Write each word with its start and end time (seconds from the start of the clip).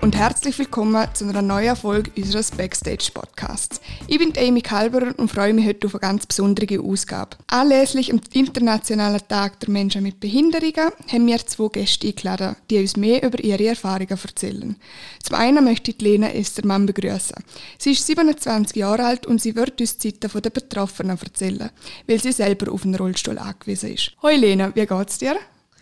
Und 0.00 0.16
herzlich 0.16 0.58
willkommen 0.58 1.06
zu 1.12 1.28
einer 1.28 1.42
neuen 1.42 1.76
Folge 1.76 2.10
unseres 2.16 2.50
Backstage 2.50 3.10
Podcasts. 3.12 3.80
Ich 4.06 4.18
bin 4.18 4.32
Amy 4.36 4.60
Kalberer 4.60 5.12
und 5.18 5.30
freue 5.30 5.52
mich 5.52 5.66
heute 5.66 5.86
auf 5.86 5.94
eine 5.94 6.00
ganz 6.00 6.26
besondere 6.26 6.80
Ausgabe. 6.80 7.36
Anlässlich 7.48 8.12
am 8.12 8.20
Internationalen 8.32 9.20
Tag 9.28 9.60
der 9.60 9.70
Menschen 9.70 10.02
mit 10.02 10.20
Behinderungen 10.20 10.92
haben 11.08 11.26
wir 11.26 11.38
zwei 11.46 11.68
Gäste 11.68 12.06
eingeladen, 12.06 12.56
die 12.70 12.78
uns 12.78 12.96
mehr 12.96 13.22
über 13.22 13.42
ihre 13.42 13.66
Erfahrungen 13.66 14.08
erzählen. 14.08 14.76
Zum 15.22 15.36
einen 15.36 15.64
möchte 15.64 15.90
ich 15.90 16.00
Lena 16.00 16.32
Estermann 16.32 16.86
begrüßen. 16.86 17.36
Sie 17.78 17.92
ist 17.92 18.06
27 18.06 18.76
Jahre 18.76 19.04
alt 19.04 19.26
und 19.26 19.40
sie 19.40 19.54
wird 19.54 19.80
uns 19.80 19.98
die 19.98 20.18
Zeiten 20.18 20.42
der 20.42 20.50
Betroffenen 20.50 21.18
erzählen, 21.18 21.70
weil 22.06 22.20
sie 22.20 22.32
selber 22.32 22.72
auf 22.72 22.84
einen 22.84 22.94
Rollstuhl 22.94 23.38
angewiesen 23.38 23.94
ist. 23.94 24.12
Hoi 24.22 24.36
Lena, 24.36 24.74
wie 24.74 24.86
geht's 24.86 25.18
dir? 25.18 25.36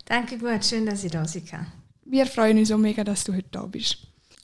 Danke 0.06 0.38
gut, 0.38 0.64
schön, 0.64 0.86
dass 0.86 1.04
ich 1.04 1.12
da 1.12 1.26
sein 1.26 1.44
kann. 1.44 1.79
Wir 2.12 2.26
freuen 2.26 2.58
uns 2.58 2.70
so 2.70 2.76
mega, 2.76 3.04
dass 3.04 3.22
du 3.22 3.32
heute 3.32 3.50
da 3.52 3.62
bist. 3.66 3.98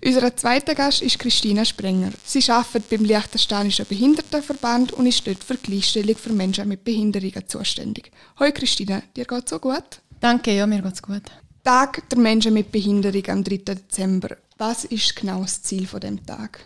Unser 0.05 0.37
zweiter 0.37 0.77
Gast 0.77 1.02
ist 1.02 1.19
Christina 1.19 1.65
Sprenger. 1.65 2.12
Sie 2.24 2.48
arbeitet 2.48 2.88
beim 2.88 3.05
Liechtensteinischen 3.05 3.87
Behindertenverband 3.87 4.93
und 4.93 5.07
ist 5.07 5.27
dort 5.27 5.43
für 5.43 5.57
die 5.57 5.73
Gleichstellung 5.73 6.15
für 6.15 6.33
Menschen 6.33 6.69
mit 6.69 6.84
Behinderungen 6.84 7.48
zuständig. 7.48 8.12
Hallo 8.37 8.52
Christina, 8.55 9.02
dir 9.16 9.24
geht's 9.24 9.51
so 9.51 9.59
gut? 9.59 10.01
Danke, 10.21 10.55
ja, 10.55 10.65
mir 10.65 10.80
geht's 10.80 11.02
gut. 11.02 11.24
Tag 11.65 12.09
der 12.09 12.19
Menschen 12.21 12.55
mit 12.55 12.71
Behinderung 12.71 13.27
am 13.27 13.43
3. 13.43 13.57
Dezember. 13.57 14.37
Was 14.59 14.85
ist 14.85 15.16
genau 15.16 15.41
das 15.41 15.60
Ziel 15.60 15.88
von 15.88 15.98
dem 15.98 16.24
Tag? 16.24 16.60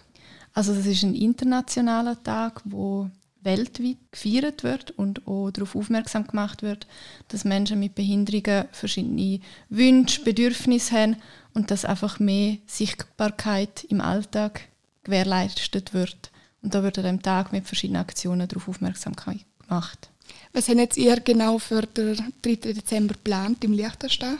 Also 0.52 0.74
das 0.74 0.84
ist 0.84 1.02
ein 1.02 1.14
internationaler 1.14 2.22
Tag, 2.22 2.60
wo 2.66 3.08
weltweit 3.42 3.96
gefeiert 4.12 4.62
wird 4.62 4.90
und 4.92 5.26
auch 5.26 5.50
darauf 5.50 5.74
aufmerksam 5.74 6.26
gemacht 6.26 6.62
wird, 6.62 6.86
dass 7.28 7.44
Menschen 7.44 7.80
mit 7.80 7.94
Behinderungen 7.94 8.66
verschiedene 8.72 9.40
Wünsche, 9.68 10.22
Bedürfnisse 10.22 10.94
haben 10.94 11.16
und 11.54 11.70
dass 11.70 11.84
einfach 11.84 12.18
mehr 12.18 12.58
Sichtbarkeit 12.66 13.84
im 13.84 14.00
Alltag 14.00 14.62
gewährleistet 15.04 15.94
wird. 15.94 16.30
Und 16.62 16.74
da 16.74 16.82
wird 16.82 16.98
an 16.98 17.04
diesem 17.04 17.22
Tag 17.22 17.52
mit 17.52 17.66
verschiedenen 17.66 18.02
Aktionen 18.02 18.46
darauf 18.46 18.68
aufmerksam 18.68 19.14
gemacht. 19.14 20.10
Was 20.52 20.68
haben 20.68 20.78
jetzt 20.78 20.96
ihr 20.96 21.18
genau 21.20 21.58
für 21.58 21.82
den 21.82 22.16
3. 22.42 22.54
Dezember 22.56 23.14
geplant 23.14 23.64
im 23.64 23.72
Liechtenstein? 23.72 24.38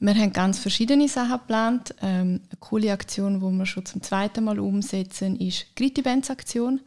Wir 0.00 0.14
haben 0.16 0.32
ganz 0.32 0.58
verschiedene 0.58 1.06
Sachen 1.08 1.38
geplant. 1.38 1.94
Ähm, 2.02 2.40
eine 2.50 2.58
coole 2.58 2.92
Aktion, 2.92 3.38
die 3.38 3.58
wir 3.58 3.66
schon 3.66 3.86
zum 3.86 4.02
zweiten 4.02 4.42
Mal 4.44 4.58
umsetzen, 4.58 5.38
ist 5.38 5.66
die 5.68 5.74
Gritty-Bands-Aktion. 5.76 6.80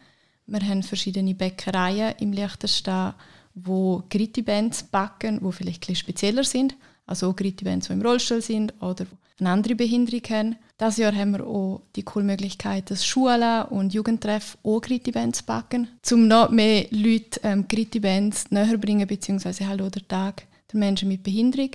Wir 0.48 0.62
haben 0.62 0.84
verschiedene 0.84 1.34
Bäckereien 1.34 2.16
im 2.20 2.32
Liechtenstein, 2.32 3.14
wo 3.56 4.04
Gritty-Bands 4.10 4.84
backen, 4.84 5.40
die 5.44 5.52
vielleicht 5.52 5.84
etwas 5.84 6.00
spezieller 6.00 6.44
sind. 6.44 6.76
Also 7.08 7.30
auch 7.30 7.36
Gritty-Bands, 7.36 7.88
die 7.88 7.94
im 7.94 8.02
Rollstuhl 8.02 8.42
sind 8.42 8.74
oder 8.82 9.06
eine 9.40 9.50
andere 9.50 9.76
Behinderung 9.76 10.22
haben. 10.30 10.56
Dieses 10.80 10.98
Jahr 10.98 11.16
haben 11.16 11.32
wir 11.32 11.46
auch 11.46 11.82
die 11.96 12.04
coole 12.04 12.26
Möglichkeit, 12.26 12.90
dass 12.90 13.06
Schulen 13.06 13.64
und 13.64 13.94
Jugendtreff 13.94 14.58
auch 14.64 14.82
Gritty-Bands 14.82 15.44
backen, 15.44 15.88
um 16.12 16.28
noch 16.28 16.50
mehr 16.50 16.86
Leute 16.92 17.40
ähm, 17.44 17.68
Gritty-Bands 17.68 18.52
näher 18.52 18.78
bringen, 18.78 19.08
beziehungsweise 19.08 19.68
Hallo 19.68 19.90
der 19.90 20.08
Tag 20.08 20.44
der 20.72 20.80
Menschen 20.80 21.10
mit 21.10 21.24
Behinderung. 21.24 21.72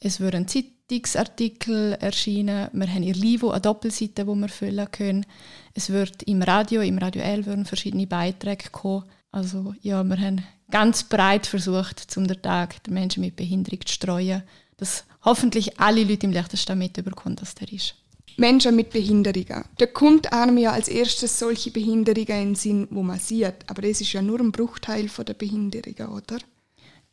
Es 0.00 0.20
würden 0.20 0.46
Zeitungsartikel 0.88 1.94
erscheinen. 1.94 2.68
Wir 2.72 2.88
haben 2.88 3.02
in 3.02 3.14
Livo 3.14 3.50
eine 3.50 3.60
Doppelseite, 3.60 4.24
die 4.24 4.34
wir 4.34 4.48
füllen 4.48 4.90
können. 4.90 5.26
Es 5.72 5.90
wird 5.90 6.22
im 6.24 6.42
Radio, 6.42 6.82
im 6.82 6.98
Radio 6.98 7.22
L 7.22 7.46
würden 7.46 7.64
verschiedene 7.64 8.06
Beiträge 8.06 8.68
kommen. 8.70 9.04
Also 9.32 9.74
ja, 9.80 10.04
wir 10.04 10.18
haben 10.18 10.44
ganz 10.70 11.04
breit 11.04 11.46
versucht, 11.46 12.06
um 12.16 12.28
den 12.28 12.40
Tag 12.42 12.82
der 12.84 12.92
Menschen 12.92 13.22
mit 13.22 13.36
Behinderung 13.36 13.80
zu 13.86 13.94
streuen, 13.94 14.42
dass 14.76 15.04
hoffentlich 15.24 15.80
alle 15.80 16.04
Leute 16.04 16.26
im 16.26 16.32
Liechtenstein 16.32 16.78
mitbekommen, 16.78 17.36
dass 17.36 17.54
der 17.54 17.72
ist. 17.72 17.94
Menschen 18.36 18.76
mit 18.76 18.90
Behinderungen. 18.90 19.64
Da 19.78 19.86
kommt 19.86 20.32
einem 20.32 20.58
ja 20.58 20.72
als 20.72 20.88
erstes 20.88 21.38
solche 21.38 21.70
Behinderungen 21.70 22.26
in 22.28 22.48
den 22.48 22.54
Sinn, 22.56 22.88
wo 22.90 23.02
man 23.02 23.18
sieht. 23.18 23.54
Aber 23.68 23.82
das 23.82 24.00
ist 24.00 24.12
ja 24.12 24.20
nur 24.20 24.40
ein 24.40 24.52
Bruchteil 24.52 25.08
von 25.08 25.24
der 25.24 25.34
Behinderungen, 25.34 26.08
oder? 26.08 26.38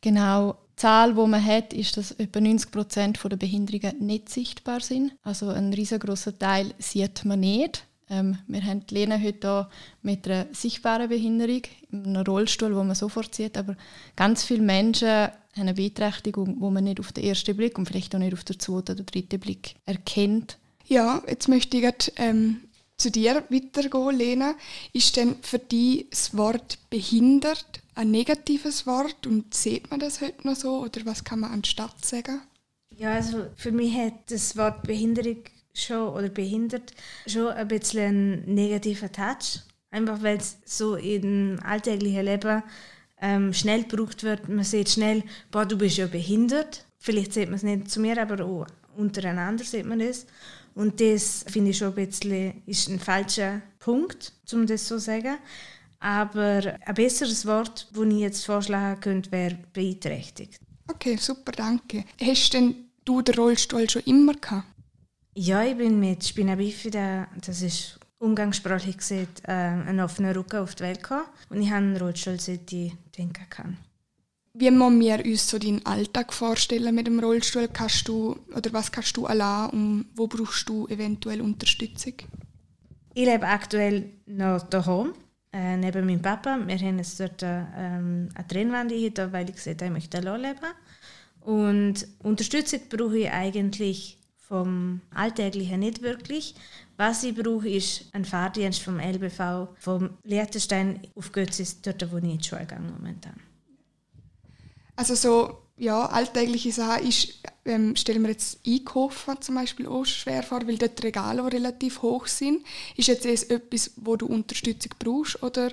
Genau. 0.02 0.58
Die 0.72 0.76
Zahl, 0.78 1.14
die 1.14 1.28
man 1.28 1.46
hat, 1.46 1.74
ist, 1.74 1.98
dass 1.98 2.12
etwa 2.12 2.42
90 2.42 2.72
Prozent 2.72 3.20
der 3.24 3.38
Behinderungen 3.38 4.06
nicht 4.06 4.30
sichtbar 4.30 4.80
sind. 4.80 5.14
Also 5.22 5.50
ein 5.50 5.74
riesengroßer 5.74 6.38
Teil 6.38 6.74
sieht 6.80 7.24
man 7.26 7.40
nicht. 7.42 7.86
Ähm, 8.10 8.38
wir 8.48 8.64
haben 8.64 8.86
die 8.86 8.94
Lena 8.96 9.18
heute 9.18 9.48
hier 9.48 9.70
mit 10.02 10.28
einer 10.28 10.48
sichtbaren 10.52 11.08
Behinderung, 11.08 11.62
in 11.92 12.06
einem 12.08 12.26
Rollstuhl, 12.26 12.76
wo 12.76 12.84
man 12.84 12.96
sofort 12.96 13.34
sieht, 13.34 13.58
aber 13.58 13.78
ganz 14.16 14.44
viele 14.44 14.64
Menschen 14.64 15.08
haben 15.08 15.32
eine 15.56 15.74
Beeinträchtigung, 15.74 16.58
wo 16.60 16.70
man 16.70 16.84
nicht 16.84 17.00
auf 17.00 17.14
den 17.14 17.24
ersten 17.24 17.56
Blick 17.56 17.78
und 17.78 17.86
vielleicht 17.86 18.14
auch 18.14 18.20
nicht 18.20 18.34
auf 18.34 18.44
den 18.44 18.60
zweiten 18.60 18.94
oder 18.94 19.04
dritten 19.04 19.40
Blick 19.40 19.76
erkennt. 19.86 20.58
Ja, 20.86 21.22
jetzt 21.28 21.48
möchte 21.48 21.78
ich 21.78 22.14
ähm, 22.18 22.62
zu 22.98 23.12
dir 23.12 23.44
weitergehen, 23.50 24.18
Lena. 24.18 24.56
Ist 24.94 25.16
denn 25.16 25.36
für 25.42 25.60
dich 25.60 26.08
das 26.10 26.36
Wort 26.36 26.80
behindert 26.90 27.81
ein 27.96 28.12
negatives 28.12 28.88
Wort 28.88 29.28
und 29.28 29.54
sieht 29.54 29.92
man 29.92 30.00
das 30.00 30.22
heute 30.22 30.48
noch 30.48 30.56
so 30.56 30.80
oder 30.82 31.06
was 31.06 31.24
kann 31.24 31.42
man 31.42 31.52
anstatt 31.52 32.04
sagen? 32.06 32.42
Ja, 32.98 33.14
also 33.14 33.48
für 33.56 33.72
mich 33.72 33.96
hat 33.96 34.14
das 34.30 34.56
Wort 34.58 34.84
Behinderung 34.84 35.38
schon 35.74 36.10
oder 36.10 36.30
behindert 36.30 36.94
schon 37.28 37.48
ein 37.48 37.68
bisschen 37.68 38.02
einen 38.46 38.54
negativen 38.54 39.12
Touch. 39.12 39.62
Einfach 39.90 40.22
weil 40.22 40.38
es 40.38 40.58
so 40.66 40.96
im 40.96 41.60
alltäglichen 41.64 42.26
Leben 42.26 42.64
ähm, 43.22 43.54
schnell 43.54 43.84
gebraucht 43.84 44.24
wird. 44.24 44.48
Man 44.50 44.64
sieht 44.64 44.90
schnell, 44.90 45.24
boah, 45.52 45.66
du 45.66 45.78
bist 45.78 45.98
ja 45.98 46.08
behindert. 46.08 46.86
Vielleicht 46.98 47.34
sieht 47.34 47.48
man 47.48 47.56
es 47.56 47.64
nicht 47.64 47.90
zu 47.90 48.00
mir, 48.00 48.22
aber 48.22 48.44
auch 48.46 48.68
untereinander 48.96 49.64
sieht 49.64 49.86
man 49.86 50.00
es. 50.00 50.26
Und 50.76 51.02
das 51.02 51.44
finde 51.48 51.72
ich 51.72 51.78
schon 51.78 51.90
ein 51.90 52.08
bisschen 52.08 52.62
ist 52.66 52.88
ein 52.88 53.00
falscher 53.00 53.62
Punkt, 53.80 54.34
um 54.54 54.66
das 54.66 54.88
so 54.88 54.96
zu 54.96 55.02
sagen. 55.02 55.38
Aber 56.02 56.80
ein 56.84 56.96
besseres 56.96 57.46
Wort, 57.46 57.88
das 57.94 58.06
ich 58.06 58.14
jetzt 58.16 58.46
vorschlagen 58.46 59.00
könnte, 59.00 59.32
wäre 59.32 59.58
beeinträchtigt. 59.72 60.60
Okay, 60.88 61.16
super, 61.16 61.52
danke. 61.52 62.04
Hast 62.20 62.54
denn 62.54 62.76
du 63.06 63.22
den 63.22 63.36
Rollstuhl 63.36 63.88
schon 63.88 64.02
immer 64.04 64.34
gehabt? 64.34 64.66
Ja, 65.36 65.64
ich 65.64 65.78
bin 65.78 66.00
mit 66.00 66.26
Spina 66.26 66.56
bifida, 66.56 67.28
das 67.46 67.62
ist 67.62 68.00
umgangssprachlich 68.18 68.98
gesagt, 68.98 69.44
äh, 69.46 69.52
einen 69.52 70.00
offenen 70.00 70.36
Rücken 70.36 70.58
auf 70.60 70.76
die 70.76 70.84
Welt 70.84 71.04
gekommen. 71.04 71.28
Und 71.50 71.62
ich 71.62 71.70
habe 71.70 71.78
einen 71.78 71.98
Rollstuhl, 71.98 72.40
seit 72.40 72.72
ich 72.74 72.94
denken 73.18 73.46
kann. 73.50 73.78
Wie 74.54 74.70
müssen 74.70 75.00
wir 75.00 75.24
uns 75.24 75.50
so 75.50 75.60
deinen 75.60 75.86
Alltag 75.86 76.34
vorstellen 76.34 76.94
mit 76.94 77.08
dem 77.08 77.20
Rollstuhl? 77.20 77.70
Kannst 77.72 78.08
du, 78.08 78.38
oder 78.56 78.74
was 78.74 78.92
kannst 78.92 79.16
du 79.16 79.28
allein 79.28 79.70
und 79.70 80.06
wo 80.16 80.28
brauchst 80.28 80.68
du 80.68 80.88
eventuell 80.88 81.42
Unterstützung? 81.42 82.16
Ich 83.14 83.26
lebe 83.26 83.48
aktuell 83.48 84.12
noch 84.26 84.62
daheim, 84.64 85.14
äh, 85.54 85.78
neben 85.78 86.06
meinem 86.06 86.22
Papa. 86.22 86.60
Wir 86.66 86.78
haben 86.78 86.98
jetzt 86.98 87.20
dort 87.20 87.44
äh, 87.44 87.64
ähm, 87.76 88.30
eine 88.34 88.48
Trennwand 88.48 88.92
hier, 88.92 89.12
weil 89.32 89.50
ich 89.50 89.56
gesagt 89.56 89.82
habe, 89.82 89.88
ich 89.88 89.92
möchte 89.92 90.18
allein 90.18 90.42
leben. 90.42 90.74
Und 91.42 92.08
Unterstützung 92.20 92.82
brauche 92.90 93.18
ich 93.18 93.32
eigentlich 93.32 94.18
vom 94.38 95.02
Alltäglichen 95.14 95.80
nicht 95.80 96.02
wirklich. 96.02 96.56
Was 96.98 97.24
ich 97.24 97.36
brauche, 97.36 97.70
ist 97.70 98.14
ein 98.14 98.26
Fahrdienst 98.26 98.82
vom 98.82 99.00
LBV, 99.00 99.70
vom 99.80 100.12
Liechtenstein 100.24 101.00
auf 101.16 101.32
Götzis, 101.32 101.82
dort 101.82 102.12
wo 102.12 102.18
ich 102.18 102.24
in 102.24 102.38
die 102.38 102.44
Schule 102.44 102.66
gehe 102.66 102.80
momentan. 102.80 103.40
Also 104.96 105.16
so, 105.16 105.61
ja, 105.82 106.06
alltägliche 106.06 106.72
Sachen 106.72 107.08
ist, 107.08 107.40
ähm, 107.66 107.96
stellen 107.96 108.22
wir 108.22 108.30
jetzt 108.30 108.60
Einkaufen 108.66 109.42
zum 109.42 109.56
Beispiel 109.56 109.88
auch 109.88 110.06
schwer 110.06 110.44
vor, 110.44 110.68
weil 110.68 110.78
dort 110.78 111.00
die 111.00 111.08
Regale 111.08 111.44
relativ 111.44 112.04
hoch 112.04 112.28
sind. 112.28 112.64
Ist 112.96 113.08
jetzt 113.08 113.26
das 113.26 113.44
etwas, 113.44 113.92
wo 113.96 114.16
du 114.16 114.28
Unterstützung 114.28 114.92
brauchst 115.00 115.42
oder 115.42 115.72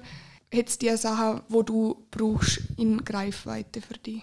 hat 0.55 0.69
es 0.69 0.79
die 0.79 0.97
Sachen, 0.97 1.43
wo 1.51 1.63
du 1.63 2.07
brauchst 2.11 2.63
in 2.79 3.05
Greifweite 3.05 3.83
für 3.83 3.99
dich? 3.99 4.23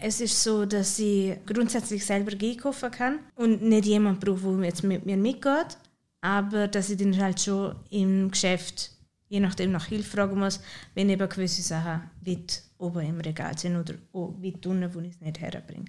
Es 0.00 0.20
ist 0.20 0.42
so, 0.42 0.66
dass 0.66 0.98
ich 0.98 1.36
grundsätzlich 1.46 2.04
selber 2.04 2.32
einkaufen 2.32 2.90
kann 2.90 3.20
und 3.36 3.62
nicht 3.62 3.86
jemand 3.86 4.18
braucht, 4.18 4.42
der 4.42 4.64
jetzt 4.64 4.82
mit 4.82 5.06
mir 5.06 5.16
mitgeht, 5.16 5.78
aber 6.22 6.66
dass 6.66 6.90
ich 6.90 6.96
dann 6.96 7.16
halt 7.16 7.40
schon 7.40 7.76
im 7.90 8.32
Geschäft 8.32 8.90
je 9.32 9.40
nachdem 9.40 9.72
nach 9.72 9.86
Hilfe 9.86 10.10
fragen 10.10 10.38
muss, 10.38 10.60
wenn 10.94 11.08
eben 11.08 11.26
gewisse 11.26 11.62
Sachen 11.62 12.02
weit 12.20 12.64
oben 12.82 13.06
im 13.06 13.20
Regal 13.20 13.56
sind 13.56 13.76
oder 13.76 13.94
auch 14.12 14.34
weit 14.42 14.66
unten, 14.66 14.94
wo 14.94 15.00
ich 15.00 15.14
es 15.14 15.20
nicht 15.20 15.40
herbringe. 15.40 15.86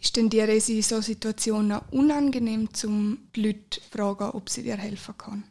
Ist 0.00 0.16
denn 0.16 0.28
dir 0.28 0.48
in 0.48 0.82
so 0.82 1.00
Situationen 1.00 1.80
unangenehm, 1.90 2.68
um 2.84 3.18
die 3.34 3.42
Leute 3.42 3.80
zu 3.80 3.80
fragen, 3.90 4.30
ob 4.30 4.48
sie 4.48 4.62
dir 4.62 4.76
helfen 4.76 5.14
können? 5.16 5.44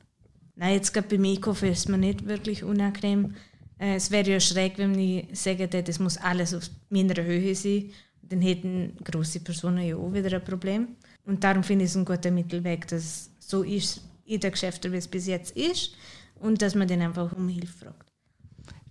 Nein, 0.55 0.75
jetzt 0.75 0.93
gerade 0.93 1.07
beim 1.07 1.25
Einkaufen 1.25 1.69
ist 1.69 1.79
es 1.79 1.87
mir 1.87 1.97
nicht 1.97 2.25
wirklich 2.25 2.63
unangenehm. 2.63 3.35
Äh, 3.77 3.95
es 3.95 4.09
wäre 4.11 4.31
ja 4.31 4.39
schräg, 4.39 4.77
wenn 4.77 4.97
ich 4.97 5.27
sagen 5.37 5.59
würde, 5.59 5.83
es 5.87 5.99
muss 5.99 6.17
alles 6.17 6.53
auf 6.53 6.69
meiner 6.89 7.21
Höhe 7.21 7.53
sein. 7.55 7.91
Dann 8.21 8.41
hätten 8.41 8.95
große 9.03 9.41
Personen 9.41 9.85
ja 9.85 9.97
auch 9.97 10.13
wieder 10.13 10.33
ein 10.33 10.43
Problem. 10.43 10.95
Und 11.25 11.43
darum 11.43 11.63
finde 11.63 11.85
ich 11.85 11.91
es 11.91 11.97
ein 11.97 12.05
guter 12.05 12.31
Mittelweg, 12.31 12.87
dass 12.87 13.03
es 13.03 13.29
so 13.39 13.63
ist 13.63 14.01
in 14.25 14.39
den 14.39 14.51
Geschäften, 14.51 14.91
wie 14.91 14.97
es 14.97 15.07
bis 15.07 15.27
jetzt 15.27 15.55
ist 15.57 15.95
und 16.39 16.61
dass 16.61 16.75
man 16.75 16.87
dann 16.87 17.01
einfach 17.01 17.33
um 17.33 17.47
Hilfe 17.49 17.85
fragt. 17.85 18.14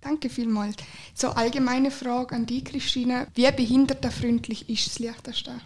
Danke 0.05 0.29
vielmals. 0.29 0.75
So 1.15 1.29
allgemeine 1.29 1.89
Frage 1.89 2.35
an 2.35 2.45
die 2.45 2.63
Christine. 2.63 3.25
Wie 3.33 3.51
behindertenfreundlich 3.51 4.69
ist 4.69 4.85
das 4.85 4.99
Liechtenstein? 4.99 5.61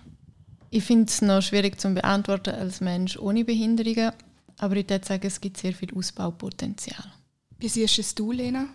Ich 0.69 0.85
finde 0.85 1.09
es 1.09 1.21
noch 1.21 1.41
schwierig 1.41 1.77
zu 1.81 1.93
beantworten 1.93 2.55
als 2.55 2.79
Mensch 2.79 3.19
ohne 3.19 3.43
Behinderungen, 3.43 4.13
aber 4.57 4.77
ich 4.77 4.89
würde 4.89 5.05
sagen, 5.05 5.27
es 5.27 5.41
gibt 5.41 5.57
sehr 5.57 5.73
viel 5.73 5.93
Ausbaupotenzial. 5.93 7.03
Wie 7.57 7.67
siehst 7.67 8.17
du, 8.17 8.31
Lena? 8.31 8.69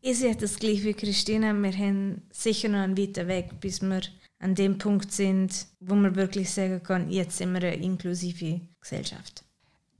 Ich 0.00 0.18
sehe 0.18 0.36
das 0.36 0.56
gleich 0.56 0.84
wie 0.84 0.94
Christina. 0.94 1.52
Wir 1.52 1.72
haben 1.72 2.22
sicher 2.30 2.68
noch 2.68 2.78
einen 2.78 2.96
weiten 2.96 3.26
Weg, 3.26 3.58
bis 3.58 3.82
wir 3.82 4.02
an 4.38 4.54
dem 4.54 4.78
Punkt 4.78 5.10
sind, 5.10 5.66
wo 5.80 5.96
man 5.96 6.14
wirklich 6.14 6.48
sagen 6.48 6.80
kann, 6.84 7.10
jetzt 7.10 7.38
sind 7.38 7.52
wir 7.54 7.62
eine 7.64 7.74
inklusive 7.74 8.60
Gesellschaft. 8.80 9.42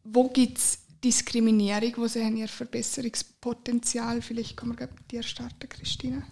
Wo 0.05 0.29
gibt 0.29 0.59
es 0.59 0.79
Diskriminierung, 1.05 1.93
wo 1.97 2.07
sie 2.07 2.21
ihr 2.21 2.49
Verbesserungspotenzial? 2.49 4.21
Vielleicht 4.21 4.57
kann 4.57 4.69
man 4.69 4.77
bei 4.77 4.89
dir 5.11 5.23
starten, 5.23 5.69
Christina. 5.69 6.23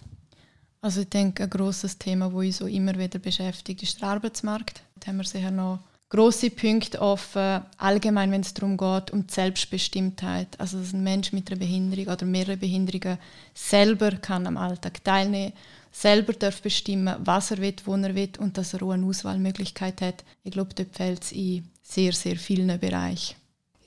Also 0.81 1.01
ich 1.01 1.09
denke, 1.09 1.43
ein 1.43 1.49
großes 1.49 1.97
Thema, 1.97 2.27
das 2.27 2.35
uns 2.35 2.57
so 2.57 2.67
immer 2.67 2.97
wieder 2.97 3.19
beschäftigt, 3.19 3.83
ist 3.83 4.01
der 4.01 4.09
Arbeitsmarkt. 4.09 4.83
Da 4.99 5.07
haben 5.07 5.17
wir 5.17 5.23
sicher 5.23 5.51
noch 5.51 5.79
große 6.09 6.51
Punkte 6.51 7.01
offen, 7.01 7.61
allgemein, 7.77 8.31
wenn 8.31 8.41
es 8.41 8.53
darum 8.53 8.77
geht, 8.77 9.11
um 9.11 9.25
Selbstbestimmtheit. 9.27 10.59
Also 10.59 10.79
dass 10.79 10.93
ein 10.93 11.03
Mensch 11.03 11.33
mit 11.33 11.49
einer 11.49 11.59
Behinderung 11.59 12.13
oder 12.13 12.25
mehreren 12.25 12.59
Behinderungen 12.59 13.17
selber 13.53 14.11
kann 14.11 14.47
am 14.47 14.57
Alltag 14.57 15.03
teilnehmen, 15.03 15.53
selber 15.91 16.33
darf 16.33 16.61
bestimmen, 16.61 17.15
was 17.19 17.51
er 17.51 17.57
will, 17.57 17.75
wo 17.85 17.95
er 17.95 18.15
will 18.15 18.31
und 18.39 18.57
dass 18.57 18.73
er 18.73 18.83
auch 18.83 18.91
eine 18.91 19.05
Auswahlmöglichkeit 19.05 20.01
hat. 20.01 20.23
Ich 20.43 20.51
glaube, 20.51 20.73
dort 20.75 20.95
fällt 20.95 21.23
es 21.23 21.31
in 21.31 21.67
sehr, 21.81 22.13
sehr 22.13 22.37
vielen 22.37 22.79
Bereichen. 22.79 23.35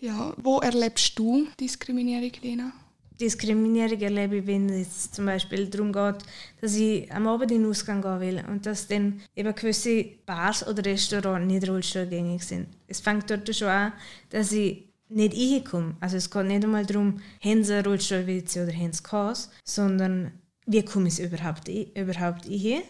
Ja, 0.01 0.33
wo 0.39 0.61
erlebst 0.61 1.19
du 1.19 1.47
Diskriminierung, 1.61 2.33
Lena? 2.41 2.73
Diskriminierung 3.21 4.01
erlebe 4.01 4.37
ich, 4.39 4.47
wenn 4.47 4.71
es 4.71 5.11
zum 5.11 5.27
Beispiel 5.27 5.69
darum 5.69 5.93
geht, 5.93 6.25
dass 6.63 6.75
ich 6.75 7.13
am 7.13 7.27
Abend 7.27 7.51
in 7.51 7.63
den 7.63 7.71
Ausgang 7.71 8.01
gehen 8.01 8.21
will 8.21 8.45
und 8.49 8.65
dass 8.65 8.89
dann 8.89 9.21
eben 9.37 9.55
gewisse 9.55 10.07
Bars 10.25 10.67
oder 10.67 10.83
Restaurants 10.87 11.47
nicht 11.47 11.69
rollstuhlgängig 11.69 12.43
sind. 12.43 12.69
Es 12.89 13.01
fängt 13.01 13.29
dort 13.29 13.55
schon 13.55 13.69
an, 13.69 13.93
dass 14.31 14.53
ich 14.53 14.89
nicht 15.11 15.37
reinkomme. 15.37 15.97
Also 16.01 16.17
es 16.17 16.31
geht 16.31 16.47
nicht 16.47 16.65
einmal 16.65 16.87
darum, 16.87 17.21
haben 17.45 17.63
sie 17.63 17.85
Rollstuhlwitze 17.85 18.63
oder 18.63 18.73
haben 18.73 18.95
sie 18.95 19.03
Chaos, 19.03 19.51
sondern 19.65 20.33
wie 20.65 20.83
komme 20.83 21.09
ich 21.09 21.21
überhaupt, 21.21 21.69
überhaupt 21.69 22.49
rein? 22.49 22.83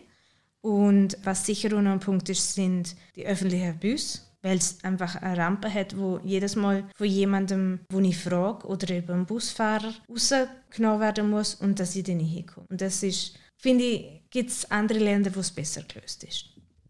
Und 0.60 1.18
was 1.24 1.44
sicher 1.44 1.76
auch 1.76 1.82
noch 1.82 1.90
ein 1.90 2.00
Punkt 2.00 2.28
ist, 2.28 2.54
sind 2.54 2.94
die 3.16 3.26
öffentlichen 3.26 3.80
Busse 3.80 4.20
weil 4.42 4.58
es 4.58 4.82
einfach 4.84 5.16
eine 5.16 5.36
Rampe 5.36 5.72
hat, 5.72 5.96
wo 5.96 6.20
jedes 6.24 6.56
Mal 6.56 6.84
von 6.94 7.06
jemandem, 7.06 7.80
wo 7.90 8.00
ich 8.00 8.16
frage 8.16 8.66
oder 8.66 8.90
eben 8.90 9.12
einem 9.12 9.26
Busfahrer 9.26 9.94
rausgenommen 10.08 11.00
werden 11.00 11.30
muss 11.30 11.54
und 11.54 11.78
dass 11.78 11.96
ich 11.96 12.04
dann 12.04 12.20
hinkomme. 12.20 12.66
Und 12.70 12.80
das 12.80 13.02
ist, 13.02 13.34
finde 13.56 13.84
ich, 13.84 14.22
gibt 14.30 14.50
es 14.50 14.70
andere 14.70 14.98
Länder, 14.98 15.34
wo 15.34 15.40
es 15.40 15.50
besser 15.50 15.82
gelöst 15.82 16.24
ist. 16.24 16.46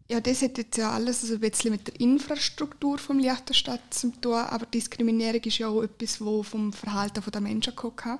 Ja, 0.09 0.19
das 0.19 0.41
hat 0.41 0.57
jetzt 0.57 0.75
ja 0.75 0.91
alles 0.91 1.23
also 1.23 1.35
ein 1.35 1.39
bisschen 1.39 1.71
mit 1.71 1.87
der 1.87 1.97
Infrastruktur 2.01 2.97
vom 2.97 3.19
Liechtenstadt 3.19 3.93
zu 3.93 4.11
tun, 4.19 4.33
aber 4.33 4.65
Diskriminierung 4.65 5.41
ist 5.41 5.57
ja 5.57 5.69
auch 5.69 5.83
etwas, 5.83 6.19
wo 6.19 6.43
vom 6.43 6.73
Verhalten 6.73 7.23
der 7.31 7.39
Menschen 7.39 7.73
kommt. 7.77 8.19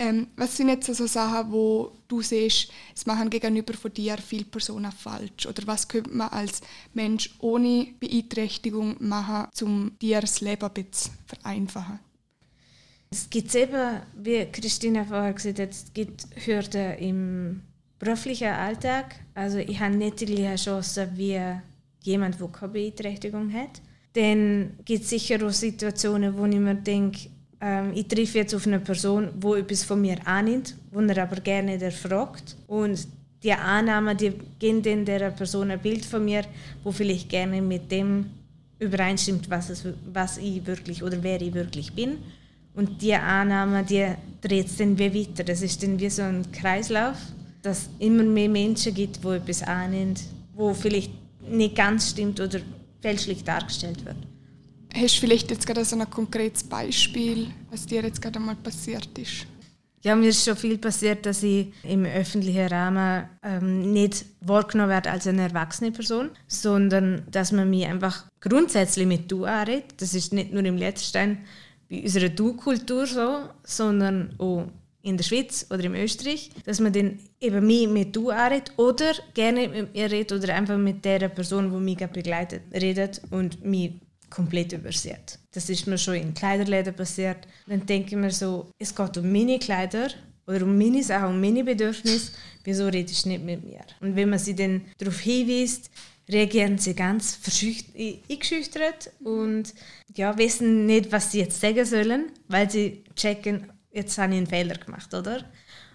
Ähm, 0.00 0.28
was 0.34 0.56
sind 0.56 0.70
jetzt 0.70 0.88
also 0.88 1.06
Sachen, 1.06 1.52
wo 1.52 1.92
du 2.08 2.22
siehst, 2.22 2.72
es 2.96 3.04
machen 3.04 3.28
gegenüber 3.28 3.74
von 3.74 3.92
dir 3.92 4.16
viele 4.16 4.46
Personen 4.46 4.90
falsch? 4.90 5.44
Oder 5.46 5.66
was 5.66 5.86
könnte 5.86 6.08
man 6.08 6.30
als 6.30 6.62
Mensch 6.94 7.34
ohne 7.38 7.88
Beeinträchtigung 8.00 8.96
machen, 8.98 9.50
um 9.60 9.92
dir 10.00 10.22
das 10.22 10.40
Leben 10.40 10.64
ein 10.64 10.72
bisschen 10.72 11.12
vereinfachen? 11.26 11.98
Es 13.10 13.28
gibt 13.28 13.54
eben, 13.54 14.00
wie 14.16 14.46
Christina 14.46 15.04
vorher 15.04 15.34
gesagt 15.34 15.58
hat, 15.58 15.70
es 15.70 15.92
gibt 15.92 16.26
Hürden 16.46 16.96
im 16.96 17.62
beruflichen 17.98 18.48
Alltag. 18.48 19.16
Also 19.34 19.58
ich 19.58 19.78
habe 19.80 19.96
nicht 19.96 20.20
die 20.20 20.26
gleiche 20.26 20.64
Chance 20.64 21.10
wie 21.16 21.38
jemand, 22.00 22.40
der 22.40 22.48
keine 22.48 22.72
Beeinträchtigung 22.72 23.52
hat. 23.52 23.82
Dann 24.14 24.78
gibt 24.86 25.02
es 25.04 25.10
sicher 25.10 25.46
auch 25.46 25.50
Situationen, 25.50 26.38
wo 26.38 26.46
ich 26.46 26.56
mir 26.56 26.74
denke, 26.74 27.28
ähm, 27.60 27.92
ich 27.94 28.06
treffe 28.06 28.38
jetzt 28.38 28.54
auf 28.54 28.66
eine 28.66 28.80
Person, 28.80 29.28
die 29.34 29.58
etwas 29.58 29.84
von 29.84 30.00
mir 30.00 30.16
annimmt, 30.24 30.74
die 30.92 31.08
er 31.08 31.22
aber 31.22 31.36
gerne 31.36 31.80
erfragt. 31.80 32.56
Und 32.66 33.06
die 33.42 33.52
Annahme, 33.52 34.14
die 34.16 34.32
geben 34.58 34.82
dann 34.82 35.04
der 35.04 35.30
Person 35.30 35.70
ein 35.70 35.80
Bild 35.80 36.04
von 36.04 36.24
mir, 36.24 36.42
wo 36.82 36.92
vielleicht 36.92 37.28
gerne 37.28 37.60
mit 37.62 37.90
dem 37.90 38.26
übereinstimmt, 38.78 39.48
was, 39.50 39.70
es, 39.70 39.84
was 40.12 40.38
ich 40.38 40.66
wirklich 40.66 41.02
oder 41.02 41.22
wer 41.22 41.40
ich 41.40 41.52
wirklich 41.52 41.92
bin. 41.92 42.18
Und 42.74 43.02
die 43.02 43.14
Annahme, 43.14 43.84
die 43.84 44.06
dreht 44.40 44.66
es 44.66 44.76
dann 44.76 44.98
wie 44.98 45.14
weiter. 45.14 45.44
Das 45.44 45.60
ist 45.60 45.82
dann 45.82 45.98
wie 46.00 46.08
so 46.08 46.22
ein 46.22 46.50
Kreislauf, 46.52 47.16
dass 47.62 47.82
es 47.82 47.90
immer 47.98 48.22
mehr 48.22 48.48
Menschen 48.48 48.94
gibt, 48.94 49.22
die 49.22 49.28
etwas 49.28 49.62
annehmen, 49.62 50.14
wo 50.54 50.72
vielleicht 50.72 51.12
nicht 51.46 51.74
ganz 51.74 52.10
stimmt 52.10 52.40
oder 52.40 52.60
fälschlich 53.02 53.44
dargestellt 53.44 54.04
wird. 54.04 54.16
Hast 54.94 55.16
du 55.16 55.20
vielleicht 55.20 55.50
jetzt 55.50 55.66
gerade 55.66 55.84
so 55.84 55.96
ein 55.96 56.10
konkretes 56.10 56.64
Beispiel, 56.64 57.48
was 57.70 57.86
dir 57.86 58.02
jetzt 58.02 58.20
gerade 58.20 58.38
einmal 58.38 58.56
passiert 58.56 59.08
ist? 59.18 59.46
Ja, 60.02 60.16
mir 60.16 60.30
ist 60.30 60.44
schon 60.44 60.56
viel 60.56 60.78
passiert, 60.78 61.26
dass 61.26 61.42
ich 61.42 61.72
im 61.82 62.06
öffentlichen 62.06 62.68
Rahmen 62.68 63.28
ähm, 63.42 63.92
nicht 63.92 64.24
wahrgenommen 64.40 64.88
werde 64.88 65.10
als 65.10 65.26
eine 65.26 65.42
erwachsene 65.42 65.92
Person, 65.92 66.30
sondern 66.48 67.22
dass 67.30 67.52
man 67.52 67.68
mich 67.68 67.86
einfach 67.86 68.24
grundsätzlich 68.40 69.06
mit 69.06 69.30
Du 69.30 69.44
anredet. 69.44 69.94
Das 69.98 70.14
ist 70.14 70.32
nicht 70.32 70.54
nur 70.54 70.64
im 70.64 70.78
Letzten 70.78 71.38
bei 71.90 72.02
unserer 72.02 72.30
Du-Kultur 72.30 73.06
so, 73.06 73.40
sondern 73.62 74.34
auch 74.38 74.68
in 75.02 75.18
der 75.18 75.24
Schweiz 75.24 75.66
oder 75.70 75.84
in 75.84 75.94
Österreich, 75.94 76.50
dass 76.64 76.80
man 76.80 76.94
dann 76.94 77.18
eben 77.38 77.66
mich 77.66 77.86
mit 77.86 78.16
Du 78.16 78.30
anredet 78.30 78.72
oder 78.78 79.12
gerne 79.34 79.68
mit 79.68 79.94
mir 79.94 80.10
redet 80.10 80.32
oder 80.32 80.54
einfach 80.54 80.78
mit 80.78 81.04
der 81.04 81.28
Person, 81.28 81.70
die 81.70 81.76
mich 81.76 81.98
begleitet, 81.98 82.62
redet 82.72 83.20
und 83.30 83.62
mich 83.64 83.92
komplett 84.30 84.72
übersät. 84.72 85.38
Das 85.52 85.68
ist 85.68 85.86
mir 85.86 85.98
schon 85.98 86.14
in 86.14 86.34
Kleiderläden 86.34 86.94
passiert. 86.94 87.48
Dann 87.66 87.84
denke 87.84 88.10
ich 88.10 88.16
mir 88.16 88.30
so, 88.30 88.70
es 88.78 88.94
geht 88.94 89.18
um 89.18 89.30
meine 89.30 89.58
Kleider 89.58 90.08
oder 90.46 90.62
um 90.62 90.78
meine 90.78 91.02
Sachen, 91.02 91.34
um 91.34 91.40
meine 91.40 91.64
Bedürfnisse. 91.64 92.32
Wieso 92.64 92.86
redest 92.86 93.24
du 93.24 93.30
nicht 93.30 93.44
mit 93.44 93.64
mir? 93.64 93.80
Und 94.00 94.16
wenn 94.16 94.30
man 94.30 94.38
sie 94.38 94.54
dann 94.54 94.82
darauf 94.98 95.18
hinweist, 95.18 95.90
reagieren 96.28 96.78
sie 96.78 96.94
ganz 96.94 97.40
eingeschüchtert 97.96 99.10
und 99.24 99.74
ja, 100.14 100.36
wissen 100.38 100.86
nicht, 100.86 101.10
was 101.10 101.32
sie 101.32 101.40
jetzt 101.40 101.60
sagen 101.60 101.84
sollen, 101.84 102.32
weil 102.48 102.70
sie 102.70 103.04
checken, 103.16 103.72
jetzt 103.92 104.16
habe 104.18 104.32
ich 104.32 104.38
einen 104.38 104.46
Fehler 104.46 104.76
gemacht, 104.76 105.12
oder? 105.12 105.44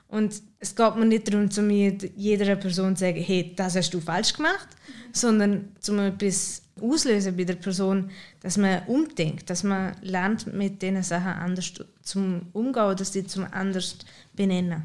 Und 0.07 0.41
es 0.59 0.75
geht 0.75 0.95
mir 0.95 1.05
nicht 1.05 1.31
darum, 1.31 1.49
zu 1.49 1.67
jeder 1.69 2.55
Person 2.57 2.95
zu 2.95 3.01
sagen, 3.01 3.21
hey, 3.21 3.53
das 3.55 3.75
hast 3.75 3.93
du 3.93 3.99
falsch 3.99 4.33
gemacht, 4.33 4.67
sondern 5.11 5.75
zum 5.79 5.99
etwas 5.99 6.61
auslösen 6.81 7.37
bei 7.37 7.43
der 7.45 7.55
Person, 7.55 8.11
dass 8.41 8.57
man 8.57 8.83
umdenkt, 8.87 9.49
dass 9.49 9.63
man 9.63 9.95
lernt, 10.01 10.53
mit 10.53 10.81
diesen 10.81 11.03
Sachen 11.03 11.27
anders 11.27 11.73
zum 12.01 12.47
umgehen 12.53 12.83
oder 12.83 13.05
sie 13.05 13.25
zum 13.25 13.45
anders 13.51 13.97
benennen. 14.33 14.83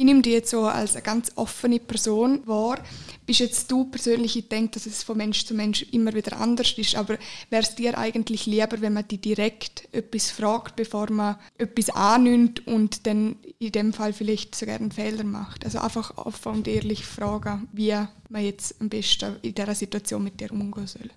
Ich 0.00 0.04
nehme 0.04 0.22
dich 0.22 0.32
jetzt 0.32 0.50
so 0.50 0.64
als 0.64 0.94
eine 0.94 1.02
ganz 1.02 1.32
offene 1.34 1.80
Person 1.80 2.46
wahr. 2.46 2.78
Bist 3.26 3.40
jetzt 3.40 3.68
du 3.68 3.86
persönlich, 3.86 4.36
ich 4.36 4.48
denke, 4.48 4.74
dass 4.74 4.86
es 4.86 5.02
von 5.02 5.16
Mensch 5.16 5.44
zu 5.44 5.54
Mensch 5.54 5.82
immer 5.90 6.14
wieder 6.14 6.38
anders 6.38 6.72
ist, 6.78 6.94
aber 6.94 7.18
wäre 7.50 7.62
es 7.62 7.74
dir 7.74 7.98
eigentlich 7.98 8.46
lieber, 8.46 8.80
wenn 8.80 8.92
man 8.92 9.08
dich 9.08 9.20
direkt 9.20 9.88
etwas 9.90 10.30
fragt, 10.30 10.76
bevor 10.76 11.10
man 11.10 11.34
etwas 11.58 11.90
annimmt 11.90 12.64
und 12.68 13.08
dann 13.08 13.34
in 13.58 13.72
dem 13.72 13.92
Fall 13.92 14.12
vielleicht 14.12 14.54
sogar 14.54 14.76
einen 14.76 14.92
Fehler 14.92 15.24
macht? 15.24 15.64
Also 15.64 15.80
einfach 15.80 16.16
offen 16.16 16.52
und 16.52 16.68
ehrlich 16.68 17.04
fragen, 17.04 17.66
wie 17.72 17.96
man 18.28 18.44
jetzt 18.44 18.80
am 18.80 18.88
besten 18.88 19.34
in 19.42 19.56
dieser 19.56 19.74
Situation 19.74 20.22
mit 20.22 20.38
dir 20.38 20.52
umgehen 20.52 20.86
soll. 20.86 21.10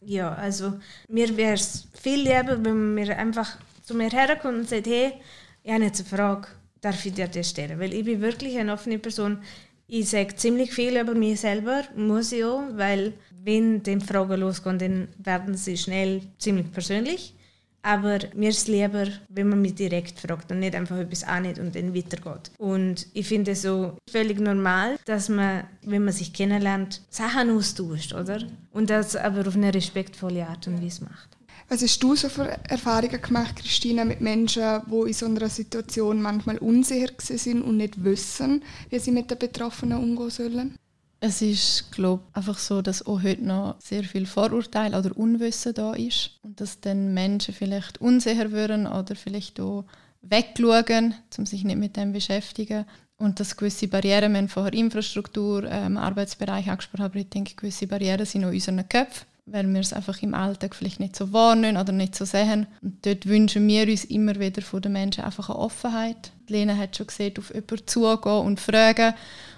Ja, 0.00 0.32
also 0.32 0.80
mir 1.06 1.36
wäre 1.36 1.52
es 1.52 1.86
viel 2.00 2.20
lieber, 2.20 2.64
wenn 2.64 2.78
man 2.78 2.94
mir 2.94 3.14
einfach 3.14 3.58
zu 3.82 3.94
mir 3.94 4.08
herkommt 4.08 4.60
und 4.60 4.68
sagt, 4.70 4.86
hey, 4.86 5.12
ich 5.62 5.70
habe 5.70 5.84
jetzt 5.84 6.00
eine 6.00 6.08
Frage 6.08 6.48
darf 6.82 7.06
ich 7.06 7.14
dir 7.14 7.28
das 7.28 7.48
stellen. 7.48 7.80
Weil 7.80 7.94
ich 7.94 8.04
bin 8.04 8.20
wirklich 8.20 8.58
eine 8.58 8.74
offene 8.74 8.98
Person. 8.98 9.38
Ich 9.86 10.10
sage 10.10 10.36
ziemlich 10.36 10.72
viel 10.72 10.98
über 10.98 11.14
mich 11.14 11.40
selber, 11.40 11.84
muss 11.96 12.32
ich 12.32 12.44
auch, 12.44 12.62
weil 12.72 13.14
wenn 13.44 13.82
die 13.82 14.00
Fragen 14.00 14.40
losgehen, 14.40 14.78
dann 14.78 15.08
werden 15.18 15.56
sie 15.56 15.76
schnell 15.76 16.22
ziemlich 16.38 16.70
persönlich. 16.70 17.34
Aber 17.84 18.20
mir 18.34 18.50
ist 18.50 18.58
es 18.58 18.68
lieber, 18.68 19.08
wenn 19.28 19.48
man 19.48 19.60
mich 19.60 19.74
direkt 19.74 20.20
fragt 20.20 20.52
und 20.52 20.60
nicht 20.60 20.76
einfach 20.76 20.96
etwas 20.98 21.24
annimmt 21.24 21.58
und 21.58 21.74
dann 21.74 21.94
weitergeht. 21.94 22.52
Und 22.58 23.08
ich 23.12 23.26
finde 23.26 23.50
es 23.50 23.62
so 23.62 23.96
völlig 24.08 24.38
normal, 24.38 24.96
dass 25.04 25.28
man, 25.28 25.64
wenn 25.82 26.04
man 26.04 26.14
sich 26.14 26.32
kennenlernt, 26.32 27.02
Sachen 27.10 27.50
austauscht, 27.50 28.14
oder? 28.14 28.38
Und 28.70 28.88
das 28.88 29.16
aber 29.16 29.48
auf 29.48 29.56
eine 29.56 29.74
respektvolle 29.74 30.46
Art 30.46 30.68
und 30.68 30.80
Weise 30.80 31.04
macht. 31.04 31.36
Was 31.68 31.82
hast 31.82 32.02
du 32.02 32.14
so 32.14 32.28
für 32.28 32.48
Erfahrungen 32.68 33.20
gemacht, 33.20 33.56
Christina, 33.56 34.04
mit 34.04 34.20
Menschen, 34.20 34.82
die 34.90 35.08
in 35.08 35.12
so 35.12 35.26
einer 35.26 35.48
Situation 35.48 36.20
manchmal 36.20 36.58
unsicher 36.58 37.12
sind 37.18 37.62
und 37.62 37.76
nicht 37.76 38.04
wissen, 38.04 38.62
wie 38.90 38.98
sie 38.98 39.12
mit 39.12 39.30
den 39.30 39.38
Betroffenen 39.38 39.98
umgehen 39.98 40.30
sollen? 40.30 40.76
Es 41.24 41.40
ist, 41.40 41.92
glaube 41.92 42.24
einfach 42.32 42.58
so, 42.58 42.82
dass 42.82 43.06
auch 43.06 43.22
heute 43.22 43.44
noch 43.44 43.76
sehr 43.80 44.02
viel 44.02 44.26
Vorurteil 44.26 44.92
oder 44.92 45.16
Unwissen 45.16 45.72
da 45.72 45.94
ist 45.94 46.40
und 46.42 46.60
dass 46.60 46.80
dann 46.80 47.14
Menschen 47.14 47.54
vielleicht 47.54 48.00
unsicher 48.00 48.50
werden 48.50 48.88
oder 48.88 49.14
vielleicht 49.14 49.60
auch 49.60 49.84
wegschauen, 50.22 51.14
um 51.38 51.46
sich 51.46 51.62
nicht 51.62 51.78
mit 51.78 51.96
dem 51.96 52.12
beschäftigen. 52.12 52.86
Und 53.18 53.38
dass 53.38 53.56
gewisse 53.56 53.86
Barrieren, 53.86 54.32
wir 54.32 54.38
haben 54.38 54.48
vorher 54.48 54.72
Infrastruktur, 54.72 55.62
ähm, 55.70 55.96
Arbeitsbereich 55.96 56.68
angesprochen, 56.68 57.04
aber 57.04 57.16
ich 57.16 57.28
denke, 57.28 57.54
gewisse 57.54 57.86
Barrieren 57.86 58.26
sind 58.26 58.44
auch 58.44 58.48
in 58.48 58.54
unseren 58.54 58.88
Köpfen, 58.88 59.26
weil 59.46 59.72
wir 59.72 59.80
es 59.80 59.92
einfach 59.92 60.22
im 60.22 60.34
Alltag 60.34 60.74
vielleicht 60.74 61.00
nicht 61.00 61.16
so 61.16 61.32
wahrnehmen 61.32 61.76
oder 61.76 61.92
nicht 61.92 62.14
so 62.14 62.24
sehen. 62.24 62.66
Und 62.80 63.04
dort 63.04 63.26
wünschen 63.26 63.66
wir 63.66 63.88
uns 63.88 64.04
immer 64.04 64.38
wieder 64.38 64.62
von 64.62 64.82
den 64.82 64.92
Menschen 64.92 65.24
einfach 65.24 65.50
eine 65.50 65.58
Offenheit. 65.58 66.32
Lena 66.48 66.76
hat 66.76 66.96
schon 66.96 67.08
gesehen, 67.08 67.34
auf 67.38 67.52
jemanden 67.52 67.86
zugehen 67.86 68.46
und 68.46 68.60
fragen. 68.60 69.14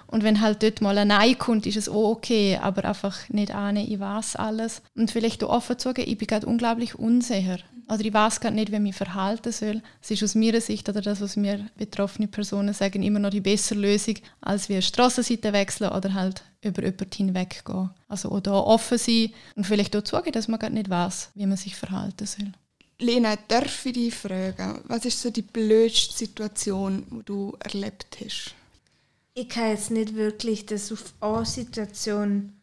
Und 0.07 0.23
wenn 0.23 0.41
halt 0.41 0.63
dort 0.63 0.81
mal 0.81 0.97
ein 0.97 1.09
Nein 1.09 1.37
kommt, 1.37 1.65
ist 1.65 1.77
es 1.77 1.89
auch 1.89 2.11
okay, 2.11 2.57
aber 2.61 2.85
einfach 2.85 3.27
nicht 3.29 3.53
ahnen, 3.53 3.89
ich 3.89 3.99
weiß 3.99 4.35
alles. 4.35 4.81
Und 4.95 5.11
vielleicht 5.11 5.43
auch 5.43 5.49
offen 5.49 5.77
zugeben, 5.79 6.09
ich 6.09 6.17
bin 6.17 6.27
gerade 6.27 6.47
unglaublich 6.47 6.97
unsicher. 6.97 7.57
Oder 7.87 8.01
ich 8.01 8.13
weiß 8.13 8.39
gar 8.39 8.51
nicht, 8.51 8.71
wie 8.71 8.75
ich 8.75 8.81
mich 8.81 8.95
verhalten 8.95 9.51
soll. 9.51 9.81
Es 10.01 10.09
ist 10.09 10.23
aus 10.23 10.35
meiner 10.35 10.61
Sicht 10.61 10.89
oder 10.89 11.01
das, 11.01 11.21
was 11.21 11.35
mir 11.35 11.67
betroffene 11.77 12.27
Personen 12.27 12.73
sagen, 12.73 13.03
immer 13.03 13.19
noch 13.19 13.29
die 13.29 13.41
bessere 13.41 13.79
Lösung, 13.79 14.15
als 14.41 14.69
wie 14.69 14.73
eine 14.73 14.81
Strassenseite 14.81 15.53
wechseln 15.53 15.91
oder 15.91 16.13
halt 16.13 16.43
über 16.63 16.83
jemanden 16.83 17.11
hinweggehen. 17.13 17.91
Also 18.07 18.31
auch 18.31 18.39
da 18.39 18.53
offen 18.53 18.97
sein 18.97 19.29
und 19.55 19.65
vielleicht 19.65 19.95
auch 19.95 20.03
zugeben, 20.03 20.31
dass 20.31 20.47
man 20.47 20.59
gar 20.59 20.71
nicht 20.71 20.89
weiß, 20.89 21.31
wie 21.35 21.45
man 21.45 21.57
sich 21.57 21.75
verhalten 21.75 22.25
soll. 22.25 22.51
Lena, 22.99 23.35
darf 23.47 23.85
ich 23.85 23.93
dich 23.93 24.15
fragen, 24.15 24.81
was 24.85 25.05
ist 25.05 25.21
so 25.21 25.29
die 25.29 25.41
blödste 25.41 26.13
Situation, 26.13 27.05
die 27.11 27.25
du 27.25 27.55
erlebt 27.59 28.17
hast? 28.23 28.55
Ich 29.33 29.49
kann 29.49 29.71
jetzt 29.71 29.91
nicht 29.91 30.15
wirklich 30.15 30.65
das 30.65 30.91
auf 30.93 31.13
eine 31.19 31.45
Situation 31.45 32.53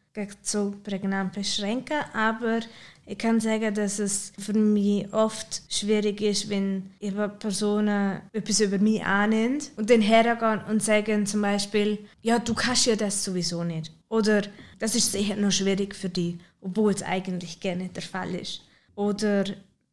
so 0.42 0.74
prägnant 0.82 1.32
beschränken, 1.32 1.98
aber 2.12 2.60
ich 3.04 3.18
kann 3.18 3.40
sagen, 3.40 3.74
dass 3.74 3.98
es 3.98 4.32
für 4.38 4.52
mich 4.52 5.12
oft 5.12 5.62
schwierig 5.68 6.20
ist, 6.20 6.48
wenn 6.48 6.90
Personen 7.38 8.20
etwas 8.32 8.60
über 8.60 8.78
mich 8.78 9.04
annehmen 9.04 9.58
und 9.76 9.90
dann 9.90 10.00
hergehen 10.00 10.60
und 10.68 10.82
sagen 10.82 11.26
zum 11.26 11.42
Beispiel, 11.42 11.98
ja, 12.22 12.38
du 12.38 12.54
kannst 12.54 12.86
ja 12.86 12.94
das 12.94 13.24
sowieso 13.24 13.64
nicht. 13.64 13.92
Oder 14.08 14.42
das 14.78 14.94
ist 14.94 15.12
sicher 15.12 15.36
noch 15.36 15.50
schwierig 15.50 15.94
für 15.94 16.08
dich, 16.08 16.36
obwohl 16.60 16.92
es 16.92 17.02
eigentlich 17.02 17.58
gerne 17.60 17.88
der 17.88 18.02
Fall 18.02 18.34
ist. 18.34 18.62
Oder 18.94 19.44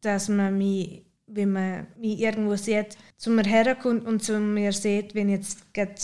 dass 0.02 0.28
man 0.28 0.56
mich, 0.56 1.02
wenn 1.26 1.52
man 1.52 1.86
mich 1.98 2.20
irgendwo 2.20 2.54
sieht, 2.54 2.96
zu 3.16 3.30
mir 3.30 3.44
herkommt 3.44 4.06
und 4.06 4.22
zu 4.22 4.38
mir 4.38 4.72
sieht, 4.72 5.14
wenn 5.14 5.28
jetzt 5.30 5.74
gerade 5.74 5.94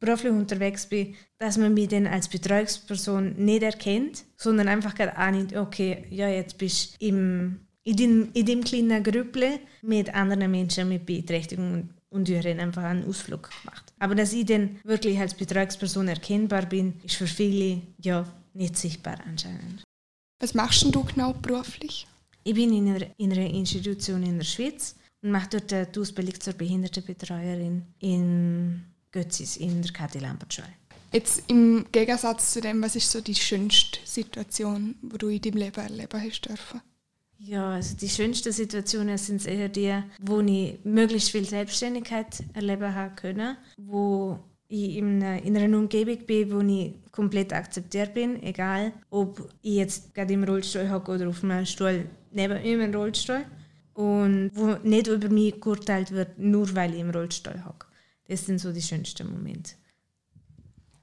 beruflich 0.00 0.32
unterwegs 0.32 0.86
bin, 0.86 1.14
dass 1.38 1.58
man 1.58 1.74
mich 1.74 1.88
dann 1.88 2.06
als 2.06 2.28
Betreuungsperson 2.28 3.34
nicht 3.36 3.62
erkennt, 3.62 4.24
sondern 4.36 4.68
einfach 4.68 4.94
gerade 4.94 5.16
annimmt, 5.16 5.54
okay, 5.54 6.04
ja, 6.10 6.28
jetzt 6.28 6.58
bist 6.58 7.00
du 7.00 7.06
im, 7.06 7.60
in, 7.84 7.96
dem, 7.96 8.28
in 8.32 8.46
dem 8.46 8.64
kleinen 8.64 9.02
Grüppel 9.02 9.60
mit 9.82 10.12
anderen 10.14 10.50
Menschen 10.50 10.88
mit 10.88 11.06
Beeinträchtigungen 11.06 11.90
und 12.08 12.28
wir 12.28 12.42
haben 12.42 12.58
einfach 12.58 12.82
einen 12.82 13.06
Ausflug 13.08 13.50
gemacht. 13.62 13.92
Aber 13.98 14.14
dass 14.14 14.32
ich 14.32 14.46
dann 14.46 14.80
wirklich 14.84 15.18
als 15.18 15.34
Betreuungsperson 15.34 16.08
erkennbar 16.08 16.66
bin, 16.66 16.94
ist 17.04 17.16
für 17.16 17.26
viele 17.26 17.82
ja 17.98 18.26
nicht 18.54 18.76
sichtbar 18.76 19.18
anscheinend. 19.26 19.84
Was 20.40 20.54
machst 20.54 20.82
du 20.82 21.04
genau 21.04 21.34
beruflich? 21.34 22.06
Ich 22.42 22.54
bin 22.54 22.72
in 22.72 22.88
einer, 22.88 23.06
in 23.18 23.32
einer 23.32 23.50
Institution 23.50 24.22
in 24.22 24.38
der 24.38 24.44
Schweiz 24.44 24.96
und 25.22 25.30
mache 25.30 25.60
dort 25.60 25.94
die 25.94 26.00
Ausbildung 26.00 26.40
zur 26.40 26.54
Behindertenbetreuerin 26.54 27.82
in 28.00 28.82
Götzis 29.12 29.56
in 29.56 29.82
der 29.82 29.92
Kathi 29.92 30.18
Lambertschule. 30.18 30.68
Jetzt 31.12 31.42
im 31.48 31.86
Gegensatz 31.90 32.52
zu 32.52 32.60
dem, 32.60 32.80
was 32.82 32.94
ist 32.94 33.10
so 33.10 33.20
die 33.20 33.34
schönste 33.34 33.98
Situation, 34.04 34.94
die 35.02 35.18
du 35.18 35.28
in 35.28 35.40
deinem 35.40 35.56
Leben 35.56 35.80
erleben 35.80 36.22
hast 36.22 36.42
dürfen? 36.42 36.80
Ja, 37.38 37.70
also 37.70 37.96
die 37.96 38.08
schönsten 38.08 38.52
Situationen 38.52 39.18
sind 39.18 39.46
eher 39.46 39.68
die, 39.68 39.94
wo 40.20 40.40
ich 40.40 40.78
möglichst 40.84 41.30
viel 41.30 41.48
Selbstständigkeit 41.48 42.44
erleben 42.52 42.94
habe 42.94 43.14
können, 43.16 43.56
wo 43.78 44.38
ich 44.68 44.98
in 44.98 45.22
einer, 45.22 45.42
in 45.42 45.56
einer 45.56 45.76
Umgebung 45.76 46.18
bin, 46.26 46.52
wo 46.52 46.60
ich 46.60 46.94
komplett 47.10 47.52
akzeptiert 47.52 48.14
bin, 48.14 48.40
egal 48.42 48.92
ob 49.10 49.50
ich 49.62 49.76
jetzt 49.76 50.14
gerade 50.14 50.32
im 50.32 50.44
Rollstuhl 50.44 50.90
hocke 50.90 51.12
oder 51.12 51.28
auf 51.28 51.42
einem 51.42 51.66
Stuhl 51.66 52.06
neben 52.30 52.62
mir 52.62 52.84
im 52.84 52.94
Rollstuhl 52.94 53.44
und 53.94 54.50
wo 54.54 54.76
nicht 54.86 55.08
über 55.08 55.28
mich 55.28 55.60
geurteilt 55.60 56.12
wird, 56.12 56.38
nur 56.38 56.72
weil 56.76 56.94
ich 56.94 57.00
im 57.00 57.10
Rollstuhl 57.10 57.64
hocke. 57.64 57.89
Das 58.30 58.46
sind 58.46 58.60
so 58.60 58.70
die 58.72 58.80
schönsten 58.80 59.28
Momente. 59.28 59.72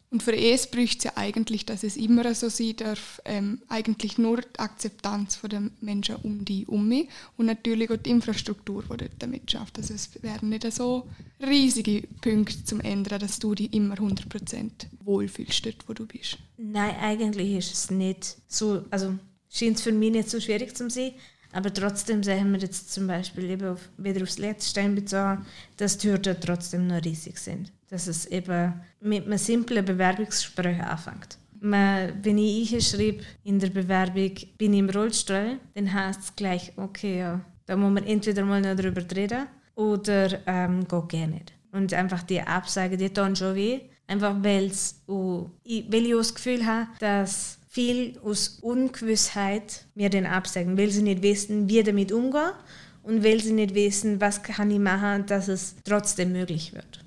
Und 0.09 0.23
für 0.23 0.33
es 0.33 0.65
braucht 0.71 0.99
es 0.99 1.03
ja 1.03 1.11
eigentlich, 1.15 1.65
dass 1.65 1.83
es 1.83 1.97
immer 1.97 2.33
so 2.33 2.47
sein 2.47 2.77
darf, 2.77 3.21
ähm, 3.25 3.61
eigentlich 3.67 4.17
nur 4.17 4.37
die 4.37 4.59
Akzeptanz 4.59 5.41
der 5.41 5.69
Menschen 5.81 6.15
um 6.23 6.45
die 6.45 6.65
um 6.65 6.87
mich 6.87 7.09
und 7.35 7.47
natürlich 7.47 7.91
auch 7.91 7.97
die 7.97 8.11
Infrastruktur, 8.11 8.83
die 8.83 8.95
dort 8.95 9.11
damit 9.19 9.51
schafft. 9.51 9.77
Also 9.77 9.93
es 9.93 10.23
werden 10.23 10.47
nicht 10.47 10.71
so 10.71 11.09
riesige 11.45 12.07
Punkte 12.21 12.63
zum 12.63 12.79
Ändern, 12.79 13.19
dass 13.19 13.39
du 13.39 13.53
dich 13.55 13.73
immer 13.73 13.95
100% 13.95 14.71
wohlfühlst 15.03 15.65
dort, 15.65 15.89
wo 15.89 15.93
du 15.93 16.05
bist. 16.05 16.37
Nein, 16.55 16.95
eigentlich 16.95 17.57
ist 17.57 17.73
es 17.73 17.91
nicht 17.91 18.37
so, 18.47 18.85
also 18.89 19.19
scheint 19.49 19.75
es 19.75 19.81
für 19.81 19.91
mich 19.91 20.13
nicht 20.13 20.29
so 20.29 20.39
schwierig 20.39 20.77
zu 20.77 20.89
sein, 20.89 21.11
aber 21.53 21.73
trotzdem 21.73 22.23
sehen 22.23 22.51
wir 22.51 22.59
jetzt 22.59 22.93
zum 22.93 23.07
Beispiel 23.07 23.49
eben 23.49 23.67
auf, 23.67 23.89
wieder 23.97 24.23
aufs 24.23 24.37
letzte 24.37 24.87
bezogen, 24.89 25.45
dass 25.77 25.97
die 25.97 26.09
Hürden 26.09 26.35
trotzdem 26.39 26.87
noch 26.87 27.03
riesig 27.03 27.37
sind. 27.37 27.71
Dass 27.89 28.07
es 28.07 28.25
eben 28.25 28.73
mit 28.99 29.25
einem 29.25 29.37
simplen 29.37 29.85
Bewerbungsgespräch 29.85 30.81
anfängt. 30.83 31.37
Man, 31.59 32.13
wenn 32.23 32.37
ich 32.37 32.73
einschreibe 32.73 33.23
in 33.43 33.59
der 33.59 33.69
Bewerbung, 33.69 34.31
bin 34.57 34.73
ich 34.73 34.79
im 34.79 34.89
Rollstuhl, 34.89 35.57
dann 35.73 35.93
heißt 35.93 36.19
es 36.21 36.35
gleich, 36.35 36.73
okay, 36.75 37.19
ja, 37.19 37.41
da 37.65 37.75
muss 37.75 37.93
man 37.93 38.05
entweder 38.05 38.43
mal 38.45 38.61
noch 38.61 38.75
darüber 38.75 39.01
reden 39.15 39.47
oder 39.75 40.39
ähm, 40.45 40.81
geht 40.81 41.09
gar 41.09 41.27
nicht. 41.27 41.53
Und 41.71 41.93
einfach 41.93 42.23
die 42.23 42.41
Absage, 42.41 42.97
die 42.97 43.09
tun 43.09 43.35
schon 43.35 43.55
weh. 43.55 43.81
Einfach 44.07 44.35
weil's, 44.41 45.01
weil 45.05 45.49
ich 45.65 46.11
das 46.13 46.33
Gefühl 46.33 46.65
habe, 46.65 46.87
dass 46.99 47.56
viel 47.77 48.17
aus 48.23 48.57
Ungewissheit 48.61 49.85
mir 49.93 50.09
den 50.09 50.25
absagen, 50.25 50.79
weil 50.79 50.89
sie 50.89 51.03
nicht 51.03 51.21
wissen, 51.21 51.69
wie 51.69 51.83
damit 51.83 52.11
umgehen 52.11 52.53
und 53.03 53.23
weil 53.23 53.39
sie 53.39 53.53
nicht 53.53 53.75
wissen, 53.75 54.19
was 54.19 54.41
kann 54.41 54.71
ich 54.71 54.79
machen, 54.79 55.27
dass 55.27 55.47
es 55.47 55.75
trotzdem 55.83 56.31
möglich 56.31 56.73
wird. 56.73 57.05